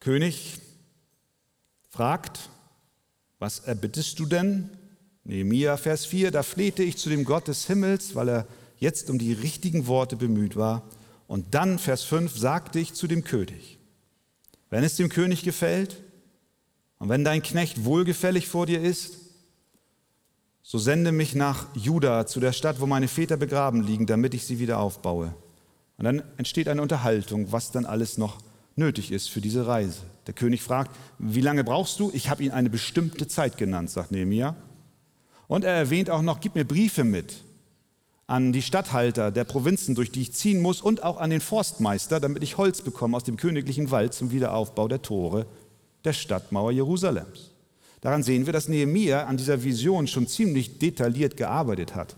König 0.00 0.58
fragt, 1.90 2.48
was 3.38 3.60
erbittest 3.60 4.18
du 4.18 4.26
denn? 4.26 4.70
Nehemiah, 5.24 5.76
Vers 5.76 6.06
4, 6.06 6.30
da 6.30 6.42
flehte 6.42 6.82
ich 6.82 6.96
zu 6.96 7.10
dem 7.10 7.24
Gott 7.24 7.48
des 7.48 7.66
Himmels, 7.66 8.14
weil 8.14 8.30
er 8.30 8.46
jetzt 8.80 9.08
um 9.10 9.18
die 9.18 9.32
richtigen 9.32 9.86
Worte 9.86 10.16
bemüht 10.16 10.56
war. 10.56 10.82
Und 11.28 11.54
dann, 11.54 11.78
Vers 11.78 12.02
5, 12.02 12.36
sagte 12.36 12.80
ich 12.80 12.94
zu 12.94 13.06
dem 13.06 13.22
König, 13.22 13.78
wenn 14.70 14.82
es 14.82 14.96
dem 14.96 15.08
König 15.08 15.44
gefällt 15.44 16.02
und 16.98 17.08
wenn 17.08 17.22
dein 17.22 17.42
Knecht 17.42 17.84
wohlgefällig 17.84 18.48
vor 18.48 18.66
dir 18.66 18.80
ist, 18.80 19.18
so 20.62 20.78
sende 20.78 21.12
mich 21.12 21.34
nach 21.34 21.66
Juda, 21.74 22.26
zu 22.26 22.40
der 22.40 22.52
Stadt, 22.52 22.80
wo 22.80 22.86
meine 22.86 23.08
Väter 23.08 23.36
begraben 23.36 23.82
liegen, 23.82 24.06
damit 24.06 24.34
ich 24.34 24.44
sie 24.44 24.58
wieder 24.58 24.78
aufbaue. 24.78 25.34
Und 25.98 26.04
dann 26.04 26.22
entsteht 26.36 26.68
eine 26.68 26.82
Unterhaltung, 26.82 27.52
was 27.52 27.72
dann 27.72 27.84
alles 27.84 28.18
noch 28.18 28.38
nötig 28.76 29.12
ist 29.12 29.28
für 29.30 29.40
diese 29.40 29.66
Reise. 29.66 30.00
Der 30.26 30.34
König 30.34 30.62
fragt, 30.62 30.96
wie 31.18 31.40
lange 31.40 31.64
brauchst 31.64 31.98
du? 31.98 32.10
Ich 32.14 32.30
habe 32.30 32.42
ihn 32.44 32.52
eine 32.52 32.70
bestimmte 32.70 33.26
Zeit 33.28 33.56
genannt, 33.56 33.90
sagt 33.90 34.10
Nehemiah. 34.12 34.54
Und 35.48 35.64
er 35.64 35.74
erwähnt 35.74 36.08
auch 36.08 36.22
noch, 36.22 36.40
gib 36.40 36.54
mir 36.54 36.64
Briefe 36.64 37.04
mit 37.04 37.42
an 38.30 38.52
die 38.52 38.62
Statthalter 38.62 39.32
der 39.32 39.42
Provinzen, 39.42 39.96
durch 39.96 40.12
die 40.12 40.22
ich 40.22 40.32
ziehen 40.32 40.62
muss, 40.62 40.80
und 40.80 41.02
auch 41.02 41.18
an 41.18 41.30
den 41.30 41.40
Forstmeister, 41.40 42.20
damit 42.20 42.44
ich 42.44 42.58
Holz 42.58 42.80
bekomme 42.80 43.16
aus 43.16 43.24
dem 43.24 43.36
königlichen 43.36 43.90
Wald 43.90 44.14
zum 44.14 44.30
Wiederaufbau 44.30 44.86
der 44.86 45.02
Tore 45.02 45.46
der 46.04 46.12
Stadtmauer 46.12 46.70
Jerusalems. 46.70 47.50
Daran 48.00 48.22
sehen 48.22 48.46
wir, 48.46 48.52
dass 48.52 48.68
Nehemia 48.68 49.24
an 49.24 49.36
dieser 49.36 49.64
Vision 49.64 50.06
schon 50.06 50.28
ziemlich 50.28 50.78
detailliert 50.78 51.36
gearbeitet 51.36 51.96
hat. 51.96 52.14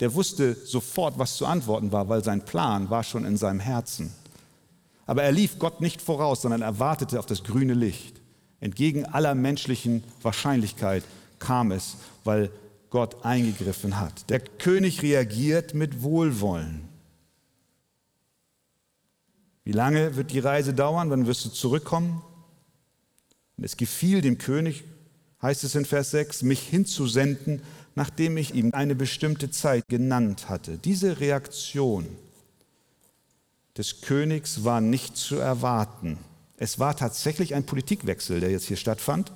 Der 0.00 0.12
wusste 0.12 0.54
sofort, 0.54 1.18
was 1.18 1.38
zu 1.38 1.46
antworten 1.46 1.92
war, 1.92 2.10
weil 2.10 2.22
sein 2.22 2.44
Plan 2.44 2.90
war 2.90 3.02
schon 3.02 3.24
in 3.24 3.38
seinem 3.38 3.60
Herzen. 3.60 4.12
Aber 5.06 5.22
er 5.22 5.32
lief 5.32 5.58
Gott 5.58 5.80
nicht 5.80 6.02
voraus, 6.02 6.42
sondern 6.42 6.60
er 6.60 6.78
wartete 6.78 7.18
auf 7.18 7.26
das 7.26 7.42
grüne 7.42 7.74
Licht. 7.74 8.20
Entgegen 8.60 9.06
aller 9.06 9.34
menschlichen 9.34 10.04
Wahrscheinlichkeit 10.20 11.04
kam 11.38 11.72
es, 11.72 11.96
weil 12.22 12.50
Gott 12.90 13.24
eingegriffen 13.24 13.98
hat. 13.98 14.30
Der 14.30 14.40
König 14.40 15.02
reagiert 15.02 15.74
mit 15.74 16.02
Wohlwollen. 16.02 16.88
Wie 19.64 19.72
lange 19.72 20.16
wird 20.16 20.30
die 20.30 20.38
Reise 20.38 20.72
dauern? 20.74 21.10
Wann 21.10 21.26
wirst 21.26 21.44
du 21.44 21.48
zurückkommen? 21.48 22.22
Und 23.56 23.64
es 23.64 23.76
gefiel 23.76 24.20
dem 24.20 24.38
König, 24.38 24.84
heißt 25.42 25.64
es 25.64 25.74
in 25.74 25.84
Vers 25.84 26.12
6, 26.12 26.42
mich 26.42 26.60
hinzusenden, 26.60 27.62
nachdem 27.94 28.36
ich 28.36 28.54
ihm 28.54 28.72
eine 28.74 28.94
bestimmte 28.94 29.50
Zeit 29.50 29.88
genannt 29.88 30.48
hatte. 30.48 30.78
Diese 30.78 31.18
Reaktion 31.18 32.06
des 33.76 34.02
Königs 34.02 34.64
war 34.64 34.80
nicht 34.80 35.16
zu 35.16 35.36
erwarten. 35.36 36.18
Es 36.58 36.78
war 36.78 36.96
tatsächlich 36.96 37.54
ein 37.54 37.66
Politikwechsel, 37.66 38.40
der 38.40 38.50
jetzt 38.50 38.66
hier 38.66 38.76
stattfand 38.76 39.32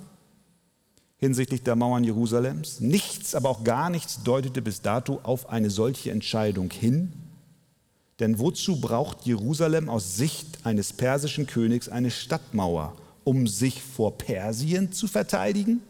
hinsichtlich 1.21 1.63
der 1.63 1.77
Mauern 1.77 2.03
Jerusalems. 2.03 2.81
Nichts, 2.81 3.35
aber 3.35 3.49
auch 3.49 3.63
gar 3.63 3.89
nichts 3.89 4.23
deutete 4.25 4.61
bis 4.61 4.83
dato 4.83 5.21
auf 5.23 5.49
eine 5.49 5.71
solche 5.71 6.11
Entscheidung 6.11 6.71
hin. 6.71 7.13
Denn 8.19 8.39
wozu 8.39 8.81
braucht 8.81 9.25
Jerusalem 9.27 9.89
aus 9.89 10.17
Sicht 10.17 10.67
eines 10.67 10.93
persischen 10.93 11.47
Königs 11.47 11.89
eine 11.89 12.11
Stadtmauer? 12.11 12.95
um 13.25 13.47
sich 13.47 13.83
vor 13.83 14.19
Persien 14.19 14.93
zu 14.93 15.07
verteidigen? 15.07 15.81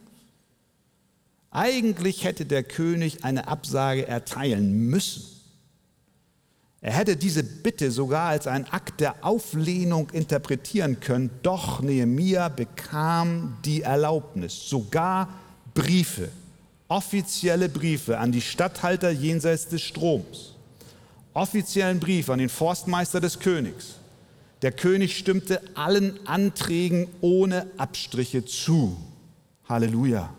Eigentlich 1.50 2.24
hätte 2.24 2.46
der 2.46 2.62
König 2.62 3.24
eine 3.24 3.48
Absage 3.48 4.06
erteilen 4.06 4.72
müssen. 4.88 5.39
Er 6.82 6.92
hätte 6.92 7.16
diese 7.16 7.42
Bitte 7.42 7.90
sogar 7.90 8.28
als 8.30 8.46
einen 8.46 8.64
Akt 8.66 9.00
der 9.00 9.22
Auflehnung 9.24 10.08
interpretieren 10.10 10.98
können, 11.00 11.30
doch 11.42 11.82
Nehemia 11.82 12.48
bekam 12.48 13.58
die 13.64 13.82
Erlaubnis, 13.82 14.68
sogar 14.68 15.28
Briefe, 15.74 16.30
offizielle 16.88 17.68
Briefe 17.68 18.18
an 18.18 18.32
die 18.32 18.40
Statthalter 18.40 19.10
jenseits 19.10 19.68
des 19.68 19.82
Stroms, 19.82 20.54
offiziellen 21.34 22.00
Brief 22.00 22.30
an 22.30 22.38
den 22.38 22.48
Forstmeister 22.48 23.20
des 23.20 23.38
Königs, 23.38 23.96
der 24.62 24.72
König 24.72 25.18
stimmte 25.18 25.60
allen 25.74 26.26
Anträgen 26.26 27.08
ohne 27.20 27.66
Abstriche 27.76 28.44
zu. 28.44 28.96
Halleluja. 29.68 30.32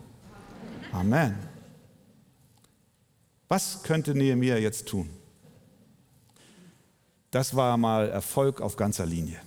Amen. 0.92 1.36
Was 3.48 3.84
könnte 3.84 4.14
Nehemiah 4.16 4.58
jetzt 4.58 4.88
tun? 4.88 5.10
Das 7.32 7.56
war 7.56 7.78
mal 7.78 8.10
Erfolg 8.10 8.62
auf 8.62 8.76
ganzer 8.76 9.06
Linie. 9.06 9.40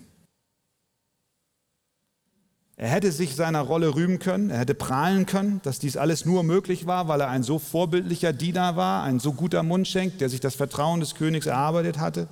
Er 2.76 2.88
hätte 2.88 3.12
sich 3.12 3.36
seiner 3.36 3.60
Rolle 3.60 3.94
rühmen 3.94 4.18
können, 4.18 4.50
er 4.50 4.58
hätte 4.58 4.74
prahlen 4.74 5.26
können, 5.26 5.60
dass 5.62 5.78
dies 5.78 5.96
alles 5.96 6.24
nur 6.24 6.42
möglich 6.42 6.86
war, 6.86 7.06
weil 7.06 7.20
er 7.20 7.28
ein 7.28 7.44
so 7.44 7.60
vorbildlicher 7.60 8.32
Diener 8.32 8.74
war, 8.74 9.04
ein 9.04 9.20
so 9.20 9.32
guter 9.32 9.62
Mundschenk, 9.62 10.18
der 10.18 10.28
sich 10.28 10.40
das 10.40 10.56
Vertrauen 10.56 10.98
des 10.98 11.14
Königs 11.14 11.46
erarbeitet 11.46 11.98
hatte 11.98 12.26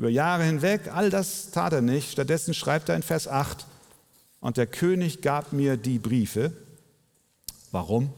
über 0.00 0.08
Jahre 0.08 0.44
hinweg. 0.44 0.90
All 0.94 1.10
das 1.10 1.50
tat 1.50 1.74
er 1.74 1.82
nicht. 1.82 2.12
Stattdessen 2.12 2.54
schreibt 2.54 2.88
er 2.88 2.96
in 2.96 3.02
Vers 3.02 3.28
8, 3.28 3.66
und 4.40 4.56
der 4.56 4.66
König 4.66 5.20
gab 5.20 5.52
mir 5.52 5.76
die 5.76 5.98
Briefe. 5.98 6.54
Warum? 7.70 8.10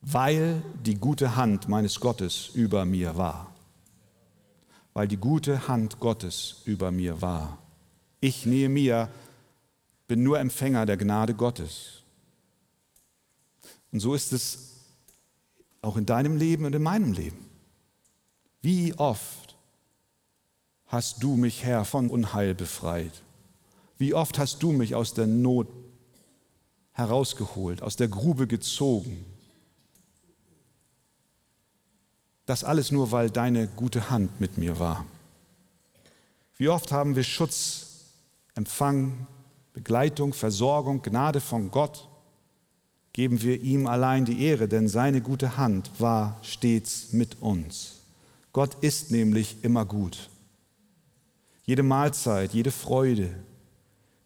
Weil 0.00 0.62
die 0.86 0.94
gute 0.94 1.36
Hand 1.36 1.68
meines 1.68 2.00
Gottes 2.00 2.48
über 2.54 2.86
mir 2.86 3.18
war. 3.18 3.54
Weil 4.98 5.06
die 5.06 5.16
gute 5.16 5.68
Hand 5.68 6.00
Gottes 6.00 6.62
über 6.64 6.90
mir 6.90 7.22
war. 7.22 7.58
Ich, 8.18 8.46
Nehemiah, 8.46 9.08
bin 10.08 10.24
nur 10.24 10.40
Empfänger 10.40 10.86
der 10.86 10.96
Gnade 10.96 11.34
Gottes. 11.34 12.02
Und 13.92 14.00
so 14.00 14.12
ist 14.12 14.32
es 14.32 14.72
auch 15.82 15.96
in 15.96 16.04
deinem 16.04 16.36
Leben 16.36 16.64
und 16.64 16.74
in 16.74 16.82
meinem 16.82 17.12
Leben. 17.12 17.46
Wie 18.60 18.92
oft 18.94 19.56
hast 20.86 21.22
du 21.22 21.36
mich, 21.36 21.62
Herr, 21.62 21.84
von 21.84 22.10
Unheil 22.10 22.56
befreit? 22.56 23.22
Wie 23.98 24.14
oft 24.14 24.36
hast 24.36 24.64
du 24.64 24.72
mich 24.72 24.96
aus 24.96 25.14
der 25.14 25.28
Not 25.28 25.68
herausgeholt, 26.90 27.82
aus 27.82 27.94
der 27.94 28.08
Grube 28.08 28.48
gezogen? 28.48 29.24
Das 32.48 32.64
alles 32.64 32.90
nur, 32.92 33.12
weil 33.12 33.28
deine 33.28 33.66
gute 33.66 34.08
Hand 34.08 34.40
mit 34.40 34.56
mir 34.56 34.78
war. 34.78 35.04
Wie 36.56 36.70
oft 36.70 36.92
haben 36.92 37.14
wir 37.14 37.22
Schutz 37.22 38.06
empfangen, 38.54 39.26
Begleitung, 39.74 40.32
Versorgung, 40.32 41.02
Gnade 41.02 41.40
von 41.40 41.70
Gott? 41.70 42.08
Geben 43.12 43.42
wir 43.42 43.60
ihm 43.60 43.86
allein 43.86 44.24
die 44.24 44.42
Ehre, 44.42 44.66
denn 44.66 44.88
seine 44.88 45.20
gute 45.20 45.58
Hand 45.58 45.90
war 45.98 46.38
stets 46.40 47.12
mit 47.12 47.42
uns. 47.42 47.96
Gott 48.54 48.78
ist 48.80 49.10
nämlich 49.10 49.58
immer 49.60 49.84
gut. 49.84 50.30
Jede 51.66 51.82
Mahlzeit, 51.82 52.54
jede 52.54 52.70
Freude, 52.70 53.28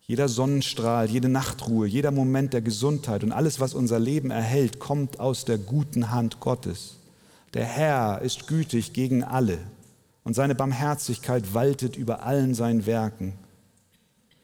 jeder 0.02 0.28
Sonnenstrahl, 0.28 1.10
jede 1.10 1.28
Nachtruhe, 1.28 1.88
jeder 1.88 2.12
Moment 2.12 2.52
der 2.52 2.62
Gesundheit 2.62 3.24
und 3.24 3.32
alles, 3.32 3.58
was 3.58 3.74
unser 3.74 3.98
Leben 3.98 4.30
erhält, 4.30 4.78
kommt 4.78 5.18
aus 5.18 5.44
der 5.44 5.58
guten 5.58 6.12
Hand 6.12 6.38
Gottes. 6.38 6.98
Der 7.54 7.64
Herr 7.64 8.22
ist 8.22 8.46
gütig 8.46 8.92
gegen 8.92 9.24
alle 9.24 9.58
und 10.24 10.34
seine 10.34 10.54
Barmherzigkeit 10.54 11.52
waltet 11.52 11.96
über 11.96 12.24
allen 12.24 12.54
seinen 12.54 12.86
Werken. 12.86 13.34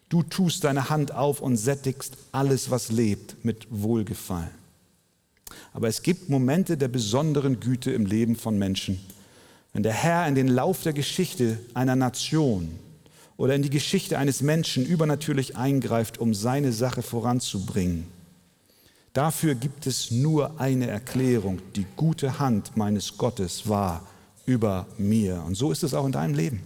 Du 0.09 0.23
tust 0.23 0.65
deine 0.65 0.91
Hand 0.91 1.15
auf 1.15 1.41
und 1.41 1.57
sättigst 1.57 2.17
alles, 2.33 2.71
was 2.71 2.91
lebt, 2.91 3.45
mit 3.45 3.67
Wohlgefallen. 3.71 4.51
Aber 5.73 5.89
es 5.89 6.03
gibt 6.03 6.29
Momente 6.29 6.77
der 6.77 6.89
besonderen 6.89 7.61
Güte 7.61 7.93
im 7.93 8.07
Leben 8.07 8.37
von 8.37 8.59
Menschen. 8.59 8.99
Wenn 9.73 9.83
der 9.83 9.93
Herr 9.93 10.27
in 10.27 10.35
den 10.35 10.49
Lauf 10.49 10.83
der 10.83 10.93
Geschichte 10.93 11.59
einer 11.75 11.97
Nation 11.97 12.79
oder 13.37 13.55
in 13.55 13.63
die 13.63 13.71
Geschichte 13.71 14.19
eines 14.19 14.43
Menschen 14.43 14.85
übernatürlich 14.85 15.57
eingreift, 15.57 16.19
um 16.19 16.35
seine 16.35 16.73
Sache 16.73 17.03
voranzubringen. 17.03 18.07
Dafür 19.13 19.55
gibt 19.55 19.87
es 19.87 20.11
nur 20.11 20.61
eine 20.61 20.87
Erklärung. 20.87 21.61
Die 21.75 21.87
gute 21.97 22.39
Hand 22.39 22.77
meines 22.77 23.17
Gottes 23.17 23.69
war 23.69 24.07
über 24.47 24.87
mir. 24.97 25.43
Und 25.43 25.55
so 25.55 25.73
ist 25.73 25.83
es 25.83 25.95
auch 25.95 26.07
in 26.07 26.13
deinem 26.13 26.35
Leben. 26.35 26.63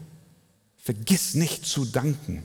Vergiss 0.77 1.35
nicht 1.35 1.65
zu 1.65 1.85
danken, 1.85 2.43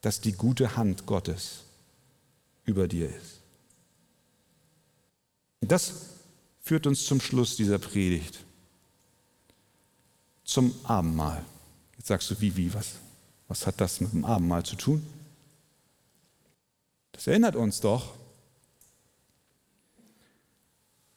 dass 0.00 0.20
die 0.20 0.32
gute 0.32 0.76
Hand 0.76 1.06
Gottes 1.06 1.64
über 2.64 2.88
dir 2.88 3.08
ist. 3.08 3.40
Das 5.60 5.92
führt 6.62 6.86
uns 6.86 7.04
zum 7.04 7.20
Schluss 7.20 7.56
dieser 7.56 7.78
Predigt 7.78 8.44
zum 10.44 10.74
Abendmahl. 10.82 11.44
Jetzt 11.96 12.08
sagst 12.08 12.30
du, 12.30 12.40
wie, 12.40 12.56
wie, 12.56 12.74
was? 12.74 12.94
Was 13.46 13.66
hat 13.66 13.80
das 13.80 14.00
mit 14.00 14.12
dem 14.12 14.24
Abendmahl 14.24 14.64
zu 14.64 14.76
tun? 14.76 15.04
Das 17.20 17.26
erinnert 17.26 17.54
uns 17.54 17.82
doch, 17.82 18.14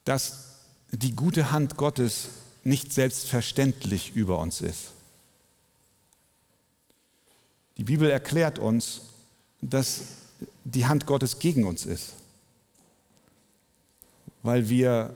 dass 0.03 0.57
die 0.91 1.15
gute 1.15 1.53
Hand 1.53 1.77
Gottes 1.77 2.27
nicht 2.65 2.91
selbstverständlich 2.91 4.13
über 4.13 4.39
uns 4.39 4.59
ist. 4.59 4.91
Die 7.77 7.85
Bibel 7.85 8.09
erklärt 8.09 8.59
uns, 8.59 9.03
dass 9.61 10.01
die 10.65 10.85
Hand 10.87 11.05
Gottes 11.05 11.39
gegen 11.39 11.63
uns 11.63 11.85
ist. 11.85 12.15
weil 14.41 14.67
wir 14.67 15.15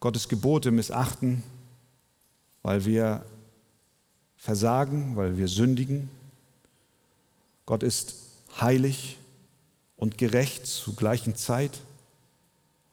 Gottes 0.00 0.28
Gebote 0.28 0.70
missachten, 0.70 1.42
weil 2.62 2.84
wir 2.84 3.24
versagen, 4.36 5.16
weil 5.16 5.38
wir 5.38 5.48
sündigen. 5.48 6.10
Gott 7.66 7.82
ist 7.82 8.16
heilig 8.60 9.18
und 9.96 10.18
gerecht 10.18 10.66
zur 10.66 10.94
gleichen 10.94 11.36
Zeit 11.36 11.80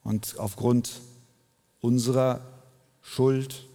und 0.03 0.35
aufgrund 0.37 1.01
unserer 1.81 2.41
Schuld 3.01 3.67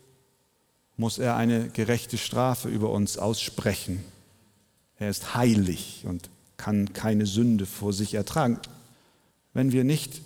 muss 0.96 1.18
er 1.18 1.36
eine 1.36 1.68
gerechte 1.68 2.16
Strafe 2.16 2.68
über 2.68 2.90
uns 2.90 3.18
aussprechen. 3.18 4.02
Er 4.98 5.10
ist 5.10 5.34
heilig 5.34 6.04
und 6.06 6.30
kann 6.56 6.92
keine 6.94 7.26
Sünde 7.26 7.66
vor 7.66 7.92
sich 7.92 8.14
ertragen. 8.14 8.58
Wenn 9.52 9.72
wir 9.72 9.84
nicht 9.84 10.22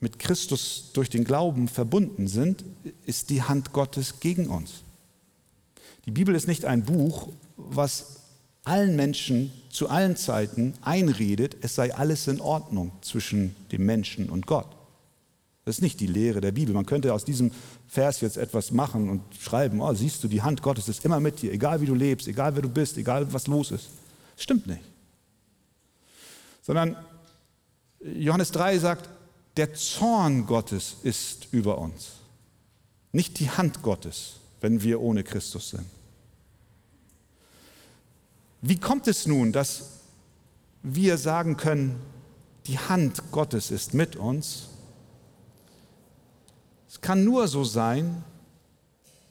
mit 0.00 0.18
Christus 0.18 0.90
durch 0.94 1.10
den 1.10 1.24
Glauben 1.24 1.68
verbunden 1.68 2.28
sind, 2.28 2.64
ist 3.04 3.30
die 3.30 3.42
Hand 3.42 3.72
Gottes 3.72 4.20
gegen 4.20 4.48
uns. 4.48 4.82
Die 6.06 6.10
Bibel 6.10 6.34
ist 6.34 6.48
nicht 6.48 6.64
ein 6.64 6.84
Buch, 6.84 7.28
was 7.56 8.17
allen 8.68 8.96
Menschen 8.96 9.50
zu 9.70 9.88
allen 9.88 10.16
Zeiten 10.16 10.74
einredet, 10.82 11.56
es 11.62 11.74
sei 11.74 11.94
alles 11.94 12.28
in 12.28 12.40
Ordnung 12.40 12.92
zwischen 13.00 13.56
dem 13.72 13.86
Menschen 13.86 14.28
und 14.28 14.46
Gott. 14.46 14.68
Das 15.64 15.76
ist 15.76 15.82
nicht 15.82 16.00
die 16.00 16.06
Lehre 16.06 16.40
der 16.40 16.52
Bibel. 16.52 16.74
Man 16.74 16.86
könnte 16.86 17.12
aus 17.12 17.24
diesem 17.24 17.50
Vers 17.86 18.20
jetzt 18.20 18.36
etwas 18.36 18.70
machen 18.70 19.08
und 19.10 19.22
schreiben, 19.38 19.80
oh, 19.80 19.92
siehst 19.92 20.22
du, 20.24 20.28
die 20.28 20.42
Hand 20.42 20.62
Gottes 20.62 20.88
ist 20.88 21.04
immer 21.04 21.20
mit 21.20 21.42
dir, 21.42 21.52
egal 21.52 21.80
wie 21.80 21.86
du 21.86 21.94
lebst, 21.94 22.28
egal 22.28 22.54
wer 22.54 22.62
du 22.62 22.68
bist, 22.68 22.96
egal 22.96 23.32
was 23.32 23.46
los 23.46 23.70
ist. 23.70 23.88
Stimmt 24.36 24.66
nicht. 24.66 24.82
Sondern 26.62 26.96
Johannes 28.00 28.50
3 28.52 28.78
sagt, 28.78 29.08
der 29.56 29.74
Zorn 29.74 30.46
Gottes 30.46 30.96
ist 31.02 31.48
über 31.52 31.78
uns, 31.78 32.12
nicht 33.12 33.40
die 33.40 33.50
Hand 33.50 33.82
Gottes, 33.82 34.36
wenn 34.60 34.82
wir 34.82 35.00
ohne 35.00 35.24
Christus 35.24 35.70
sind. 35.70 35.86
Wie 38.60 38.78
kommt 38.78 39.06
es 39.08 39.26
nun, 39.26 39.52
dass 39.52 40.00
wir 40.82 41.18
sagen 41.18 41.56
können, 41.56 42.00
die 42.66 42.78
Hand 42.78 43.30
Gottes 43.30 43.70
ist 43.70 43.94
mit 43.94 44.16
uns 44.16 44.68
es 46.88 47.00
kann 47.00 47.22
nur 47.22 47.46
so 47.48 47.64
sein, 47.64 48.24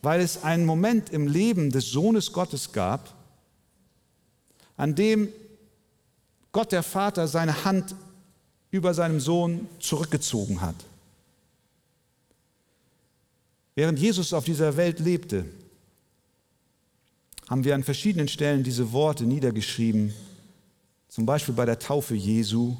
weil 0.01 0.21
es 0.21 0.43
einen 0.43 0.65
Moment 0.65 1.09
im 1.09 1.27
Leben 1.27 1.71
des 1.71 1.89
Sohnes 1.89 2.31
Gottes 2.31 2.71
gab, 2.71 3.13
an 4.77 4.93
dem 4.95 5.29
Gott 6.51 6.71
der 6.71 6.83
Vater 6.83 7.27
seine 7.27 7.65
Hand 7.65 7.95
über 8.69 8.93
seinem 8.93 9.19
Sohn 9.19 9.67
zurückgezogen 9.79 10.61
hat. 10.61 10.75
Während 13.75 13.99
Jesus 13.99 14.33
auf 14.33 14.45
dieser 14.45 14.77
Welt 14.77 14.99
lebte, 14.99 15.45
haben 17.49 17.63
wir 17.63 17.75
an 17.75 17.83
verschiedenen 17.83 18.27
Stellen 18.27 18.63
diese 18.63 18.91
Worte 18.91 19.25
niedergeschrieben, 19.25 20.13
zum 21.07 21.25
Beispiel 21.25 21.55
bei 21.55 21.65
der 21.65 21.79
Taufe 21.79 22.15
Jesu, 22.15 22.75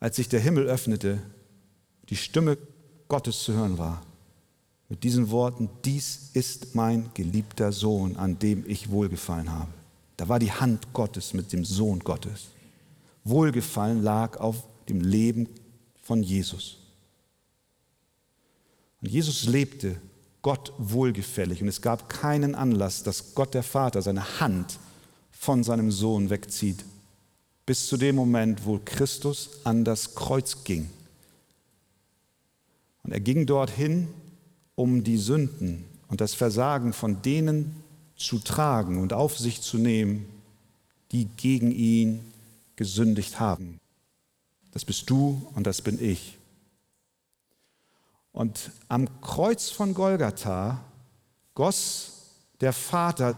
als 0.00 0.16
sich 0.16 0.28
der 0.28 0.40
Himmel 0.40 0.66
öffnete 0.66 1.22
die 2.08 2.16
Stimme 2.16 2.58
Gottes 3.08 3.42
zu 3.44 3.54
hören 3.54 3.78
war. 3.78 4.02
Mit 4.88 5.02
diesen 5.04 5.30
Worten, 5.30 5.70
dies 5.84 6.30
ist 6.34 6.74
mein 6.74 7.10
geliebter 7.14 7.72
Sohn, 7.72 8.16
an 8.16 8.38
dem 8.38 8.68
ich 8.68 8.90
wohlgefallen 8.90 9.50
habe. 9.50 9.72
Da 10.18 10.28
war 10.28 10.38
die 10.38 10.52
Hand 10.52 10.92
Gottes 10.92 11.32
mit 11.32 11.52
dem 11.52 11.64
Sohn 11.64 12.00
Gottes. 12.00 12.48
Wohlgefallen 13.24 14.02
lag 14.02 14.36
auf 14.38 14.62
dem 14.90 15.00
Leben 15.00 15.48
von 16.02 16.22
Jesus. 16.22 16.78
Und 19.00 19.08
Jesus 19.10 19.46
lebte 19.46 19.96
Gott 20.42 20.72
wohlgefällig 20.78 21.62
und 21.62 21.68
es 21.68 21.80
gab 21.80 22.08
keinen 22.08 22.54
Anlass, 22.54 23.02
dass 23.02 23.34
Gott 23.34 23.54
der 23.54 23.62
Vater 23.62 24.02
seine 24.02 24.40
Hand 24.40 24.78
von 25.30 25.64
seinem 25.64 25.90
Sohn 25.90 26.30
wegzieht, 26.30 26.84
bis 27.64 27.86
zu 27.86 27.96
dem 27.96 28.16
Moment, 28.16 28.66
wo 28.66 28.80
Christus 28.84 29.60
an 29.64 29.84
das 29.84 30.14
Kreuz 30.14 30.64
ging 30.64 30.90
und 33.02 33.12
er 33.12 33.20
ging 33.20 33.46
dorthin, 33.46 34.08
um 34.74 35.04
die 35.04 35.18
Sünden 35.18 35.84
und 36.08 36.20
das 36.20 36.34
Versagen 36.34 36.92
von 36.92 37.22
denen 37.22 37.76
zu 38.16 38.38
tragen 38.38 38.98
und 38.98 39.12
auf 39.12 39.38
sich 39.38 39.60
zu 39.60 39.78
nehmen, 39.78 40.26
die 41.10 41.26
gegen 41.36 41.72
ihn 41.72 42.20
gesündigt 42.76 43.40
haben. 43.40 43.80
Das 44.72 44.84
bist 44.84 45.10
du 45.10 45.46
und 45.54 45.66
das 45.66 45.82
bin 45.82 46.02
ich. 46.02 46.38
Und 48.32 48.70
am 48.88 49.20
Kreuz 49.20 49.70
von 49.70 49.94
Golgatha 49.94 50.82
goss 51.54 52.12
der 52.60 52.72
Vater 52.72 53.36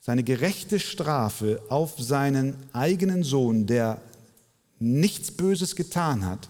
seine 0.00 0.22
gerechte 0.22 0.78
Strafe 0.78 1.60
auf 1.68 1.98
seinen 1.98 2.56
eigenen 2.72 3.22
Sohn, 3.24 3.66
der 3.66 4.00
nichts 4.78 5.32
Böses 5.32 5.74
getan 5.74 6.24
hat, 6.24 6.48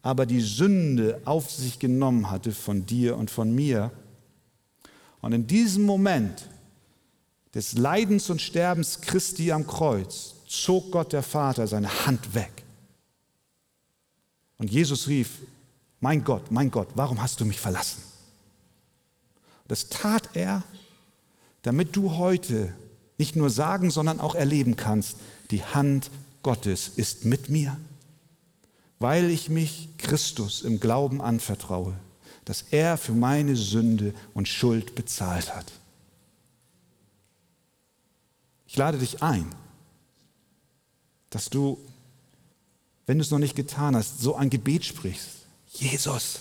aber 0.00 0.26
die 0.26 0.40
Sünde 0.40 1.20
auf 1.24 1.50
sich 1.50 1.78
genommen 1.78 2.30
hatte 2.30 2.52
von 2.52 2.86
dir 2.86 3.16
und 3.16 3.30
von 3.30 3.54
mir. 3.54 3.90
Und 5.20 5.32
in 5.32 5.46
diesem 5.46 5.84
Moment 5.84 6.48
des 7.54 7.76
Leidens 7.76 8.30
und 8.30 8.40
Sterbens 8.40 9.00
Christi 9.00 9.50
am 9.50 9.66
Kreuz 9.66 10.34
zog 10.46 10.92
Gott 10.92 11.12
der 11.12 11.22
Vater 11.22 11.66
seine 11.66 12.06
Hand 12.06 12.34
weg. 12.34 12.64
Und 14.58 14.70
Jesus 14.70 15.08
rief, 15.08 15.40
mein 16.00 16.24
Gott, 16.24 16.50
mein 16.50 16.70
Gott, 16.70 16.88
warum 16.94 17.22
hast 17.22 17.40
du 17.40 17.44
mich 17.44 17.60
verlassen? 17.60 18.02
Das 19.66 19.88
tat 19.88 20.30
er, 20.34 20.62
damit 21.62 21.96
du 21.96 22.16
heute 22.16 22.74
nicht 23.18 23.36
nur 23.36 23.50
sagen, 23.50 23.90
sondern 23.90 24.20
auch 24.20 24.34
erleben 24.34 24.76
kannst, 24.76 25.16
die 25.50 25.64
Hand 25.64 26.10
Gottes 26.42 26.88
ist 26.88 27.24
mit 27.24 27.48
mir 27.48 27.76
weil 28.98 29.30
ich 29.30 29.48
mich 29.48 29.88
Christus 29.98 30.62
im 30.62 30.80
Glauben 30.80 31.20
anvertraue, 31.20 31.94
dass 32.44 32.62
er 32.70 32.96
für 32.96 33.12
meine 33.12 33.56
Sünde 33.56 34.14
und 34.34 34.48
Schuld 34.48 34.94
bezahlt 34.94 35.54
hat. 35.54 35.70
Ich 38.66 38.76
lade 38.76 38.98
dich 38.98 39.22
ein, 39.22 39.46
dass 41.30 41.48
du, 41.48 41.78
wenn 43.06 43.18
du 43.18 43.22
es 43.22 43.30
noch 43.30 43.38
nicht 43.38 43.56
getan 43.56 43.96
hast, 43.96 44.20
so 44.20 44.34
ein 44.34 44.50
Gebet 44.50 44.84
sprichst. 44.84 45.37
Jesus, 45.70 46.40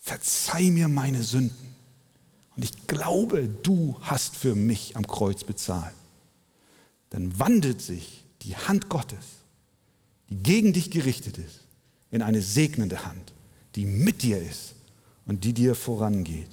verzeih 0.00 0.70
mir 0.70 0.88
meine 0.88 1.22
Sünden. 1.22 1.74
Und 2.56 2.64
ich 2.64 2.86
glaube, 2.86 3.48
du 3.48 3.96
hast 4.00 4.36
für 4.36 4.54
mich 4.54 4.96
am 4.96 5.06
Kreuz 5.06 5.44
bezahlt. 5.44 5.94
Dann 7.10 7.38
wandelt 7.38 7.80
sich 7.80 8.24
die 8.42 8.56
Hand 8.56 8.88
Gottes 8.88 9.24
die 10.30 10.42
gegen 10.42 10.72
dich 10.72 10.90
gerichtet 10.90 11.38
ist, 11.38 11.60
in 12.10 12.22
eine 12.22 12.42
segnende 12.42 13.04
Hand, 13.04 13.32
die 13.74 13.86
mit 13.86 14.22
dir 14.22 14.40
ist 14.40 14.74
und 15.26 15.44
die 15.44 15.52
dir 15.52 15.74
vorangeht. 15.74 16.48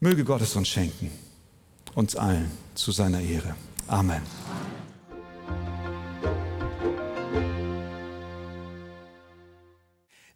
Möge 0.00 0.24
Gott 0.24 0.42
es 0.42 0.56
uns 0.56 0.68
schenken, 0.68 1.10
uns 1.94 2.16
allen 2.16 2.50
zu 2.74 2.92
seiner 2.92 3.20
Ehre. 3.20 3.54
Amen. 3.86 4.22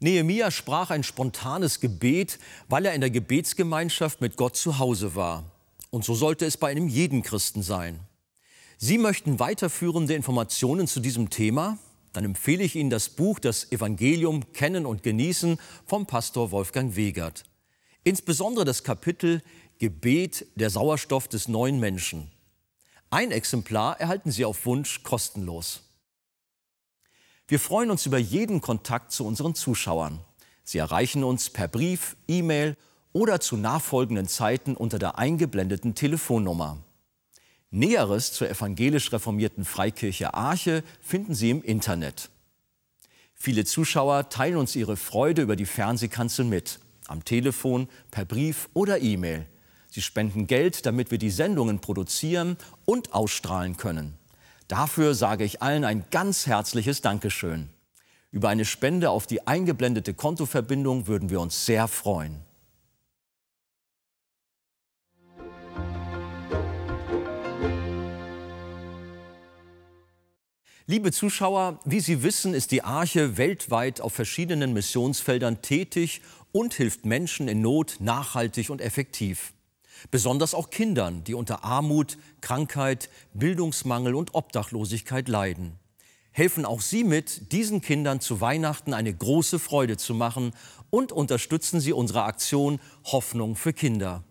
Nehemia 0.07 0.53
sprach 0.53 0.91
ein 0.91 1.03
spontanes 1.03 1.81
Gebet, 1.81 2.39
weil 2.69 2.87
er 2.87 2.95
in 2.95 3.01
der 3.01 3.11
Gebetsgemeinschaft 3.11 4.21
mit 4.21 4.37
Gott 4.37 4.55
zu 4.55 4.79
Hause 4.79 5.17
war. 5.17 5.51
Und 5.91 6.05
so 6.05 6.15
sollte 6.15 6.47
es 6.47 6.57
bei 6.57 6.69
einem 6.69 6.87
jeden 6.87 7.23
Christen 7.23 7.61
sein. 7.61 7.99
Sie 8.79 8.99
möchten 8.99 9.41
weiterführende 9.41 10.15
Informationen 10.15 10.87
zu 10.87 11.01
diesem 11.01 11.29
Thema? 11.29 11.79
Dann 12.13 12.25
empfehle 12.25 12.63
ich 12.63 12.77
Ihnen 12.77 12.89
das 12.89 13.09
Buch 13.09 13.41
Das 13.41 13.73
Evangelium 13.73 14.53
Kennen 14.53 14.87
und 14.87 15.03
Genießen 15.03 15.59
vom 15.85 16.07
Pastor 16.07 16.53
Wolfgang 16.53 16.95
Wegert. 16.95 17.43
Insbesondere 18.05 18.65
das 18.65 18.85
Kapitel 18.85 19.43
Gebet, 19.81 20.47
der 20.55 20.71
Sauerstoff 20.71 21.27
des 21.27 21.49
neuen 21.49 21.81
Menschen. 21.81 22.31
Ein 23.11 23.33
Exemplar 23.33 23.99
erhalten 23.99 24.31
Sie 24.31 24.45
auf 24.45 24.67
Wunsch 24.67 25.03
kostenlos. 25.03 25.83
Wir 27.49 27.61
freuen 27.61 27.93
uns 27.93 28.05
über 28.07 28.19
jeden 28.19 28.61
Kontakt 28.61 29.13
zu 29.13 29.25
unseren 29.25 29.55
Zuschauern. 29.55 30.19
Sie 30.65 30.79
erreichen 30.79 31.23
uns 31.23 31.49
per 31.49 31.69
Brief, 31.69 32.17
E-Mail 32.27 32.77
oder 33.13 33.39
zu 33.39 33.57
nachfolgenden 33.57 34.27
Zeiten 34.27 34.75
unter 34.75 34.99
der 34.99 35.19
eingeblendeten 35.19 35.95
Telefonnummer. 35.95 36.79
Näheres 37.71 38.33
zur 38.33 38.51
evangelisch 38.51 39.13
reformierten 39.13 39.65
Freikirche 39.65 40.35
Arche 40.35 40.83
finden 41.01 41.35
Sie 41.37 41.51
im 41.51 41.63
Internet. 41.63 42.31
Viele 43.33 43.65
Zuschauer 43.65 44.29
teilen 44.29 44.57
uns 44.57 44.75
ihre 44.75 44.97
Freude 44.97 45.43
über 45.43 45.55
die 45.55 45.67
Fernsehkanzel 45.67 46.45
mit, 46.45 46.81
am 47.07 47.25
Telefon, 47.25 47.89
per 48.11 48.25
Brief 48.25 48.69
oder 48.75 49.01
E-Mail. 49.01 49.47
Sie 49.89 50.03
spenden 50.03 50.49
Geld, 50.49 50.85
damit 50.85 51.13
wir 51.13 51.19
die 51.19 51.31
Sendungen 51.31 51.79
produzieren 51.81 52.57
und 52.87 53.15
ausstrahlen 53.15 53.77
können. 53.77 54.19
Dafür 54.69 55.15
sage 55.15 55.45
ich 55.45 55.63
allen 55.63 55.85
ein 55.85 56.05
ganz 56.11 56.47
herzliches 56.47 57.01
Dankeschön. 57.01 57.69
Über 58.33 58.49
eine 58.49 58.65
Spende 58.65 59.11
auf 59.11 59.27
die 59.27 59.47
eingeblendete 59.47 60.13
Kontoverbindung 60.13 61.07
würden 61.07 61.31
wir 61.31 61.41
uns 61.41 61.65
sehr 61.65 61.87
freuen. 61.87 62.45
Liebe 70.89 71.11
Zuschauer, 71.11 71.81
wie 71.85 71.99
Sie 71.99 72.23
wissen, 72.23 72.55
ist 72.55 72.71
die 72.71 72.85
Arche 72.85 73.37
weltweit 73.37 74.01
auf 74.01 74.13
verschiedenen 74.13 74.73
Missionsfeldern 74.73 75.63
tätig 75.63 76.23
und 76.53 76.75
hilft 76.75 77.05
Menschen 77.05 77.49
in 77.49 77.61
Not 77.61 77.97
nachhaltig 77.99 78.71
und 78.71 78.81
effektiv. 78.81 79.53
Besonders 80.11 80.55
auch 80.55 80.71
Kindern, 80.71 81.25
die 81.25 81.35
unter 81.35 81.65
Armut, 81.65 82.19
Krankheit, 82.41 83.11
Bildungsmangel 83.35 84.15
und 84.15 84.35
Obdachlosigkeit 84.35 85.29
leiden. 85.29 85.79
Helfen 86.33 86.67
auch 86.67 86.83
Sie 86.83 87.03
mit, 87.03 87.53
diesen 87.53 87.81
Kindern 87.81 88.21
zu 88.21 88.41
Weihnachten 88.43 88.93
eine 88.93 89.15
große 89.15 89.59
Freude 89.59 89.97
zu 89.97 90.15
machen 90.15 90.53
und 90.91 91.11
unterstützen 91.11 91.81
Sie 91.81 91.95
unsere 91.95 92.25
Aktion 92.25 92.79
Hoffnung 93.05 93.57
für 93.57 93.73
Kinder. 93.73 94.23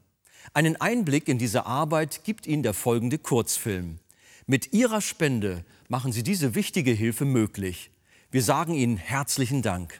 Einen 0.53 0.79
Einblick 0.79 1.27
in 1.27 1.39
diese 1.39 1.65
Arbeit 1.65 2.23
gibt 2.23 2.45
Ihnen 2.45 2.61
der 2.61 2.75
folgende 2.75 3.17
Kurzfilm. 3.17 3.97
Mit 4.45 4.73
Ihrer 4.73 5.01
Spende 5.01 5.65
machen 5.87 6.11
Sie 6.11 6.21
diese 6.21 6.53
wichtige 6.53 6.91
Hilfe 6.91 7.25
möglich. 7.25 7.89
Wir 8.29 8.43
sagen 8.43 8.75
Ihnen 8.75 8.97
herzlichen 8.97 9.63
Dank. 9.63 9.99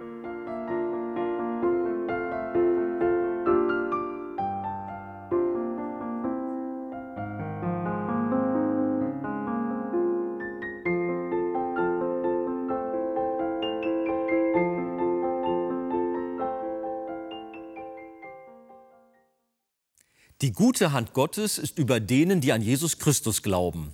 Die 20.41 20.53
gute 20.53 20.91
Hand 20.91 21.13
Gottes 21.13 21.59
ist 21.59 21.77
über 21.77 21.99
denen, 21.99 22.41
die 22.41 22.51
an 22.51 22.63
Jesus 22.63 22.97
Christus 22.97 23.43
glauben. 23.43 23.93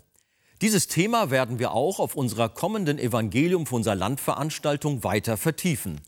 Dieses 0.61 0.87
Thema 0.87 1.29
werden 1.29 1.59
wir 1.59 1.73
auch 1.73 1.99
auf 1.99 2.15
unserer 2.15 2.47
kommenden 2.47 2.99
Evangelium 2.99 3.65
für 3.65 3.75
unser 3.75 3.95
Landveranstaltung 3.95 5.03
weiter 5.03 5.35
vertiefen. 5.35 5.99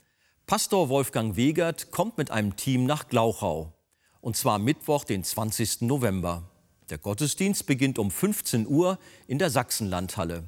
Pastor 0.47 0.87
Wolfgang 0.87 1.35
Wegert 1.35 1.91
kommt 1.91 2.17
mit 2.17 2.31
einem 2.31 2.55
Team 2.55 2.85
nach 2.85 3.09
Glauchau. 3.09 3.73
Und 4.21 4.37
zwar 4.37 4.59
Mittwoch, 4.59 5.03
den 5.03 5.25
20. 5.25 5.81
November. 5.81 6.49
Der 6.89 6.99
Gottesdienst 6.99 7.65
beginnt 7.65 7.99
um 7.99 8.09
15 8.09 8.65
Uhr 8.65 8.97
in 9.27 9.39
der 9.39 9.49
Sachsenlandhalle. 9.49 10.45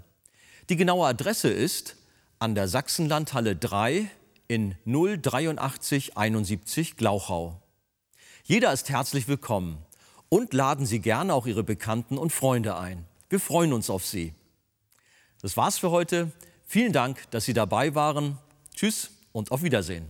Die 0.69 0.77
genaue 0.77 1.05
Adresse 1.05 1.49
ist 1.49 1.97
an 2.39 2.55
der 2.55 2.69
Sachsenlandhalle 2.69 3.57
3 3.57 4.09
in 4.47 4.75
083 4.85 6.15
71 6.15 6.95
Glauchau. 6.95 7.60
Jeder 8.43 8.73
ist 8.73 8.89
herzlich 8.89 9.27
willkommen 9.27 9.77
und 10.27 10.53
laden 10.53 10.87
Sie 10.87 10.99
gerne 10.99 11.33
auch 11.35 11.45
Ihre 11.45 11.63
Bekannten 11.63 12.17
und 12.17 12.31
Freunde 12.31 12.75
ein. 12.75 13.05
Wir 13.29 13.39
freuen 13.39 13.71
uns 13.71 13.89
auf 13.89 14.03
Sie. 14.05 14.33
Das 15.41 15.57
war's 15.57 15.77
für 15.77 15.91
heute. 15.91 16.31
Vielen 16.65 16.91
Dank, 16.91 17.29
dass 17.29 17.45
Sie 17.45 17.53
dabei 17.53 17.93
waren. 17.93 18.39
Tschüss 18.75 19.11
und 19.31 19.51
auf 19.51 19.61
Wiedersehen. 19.61 20.07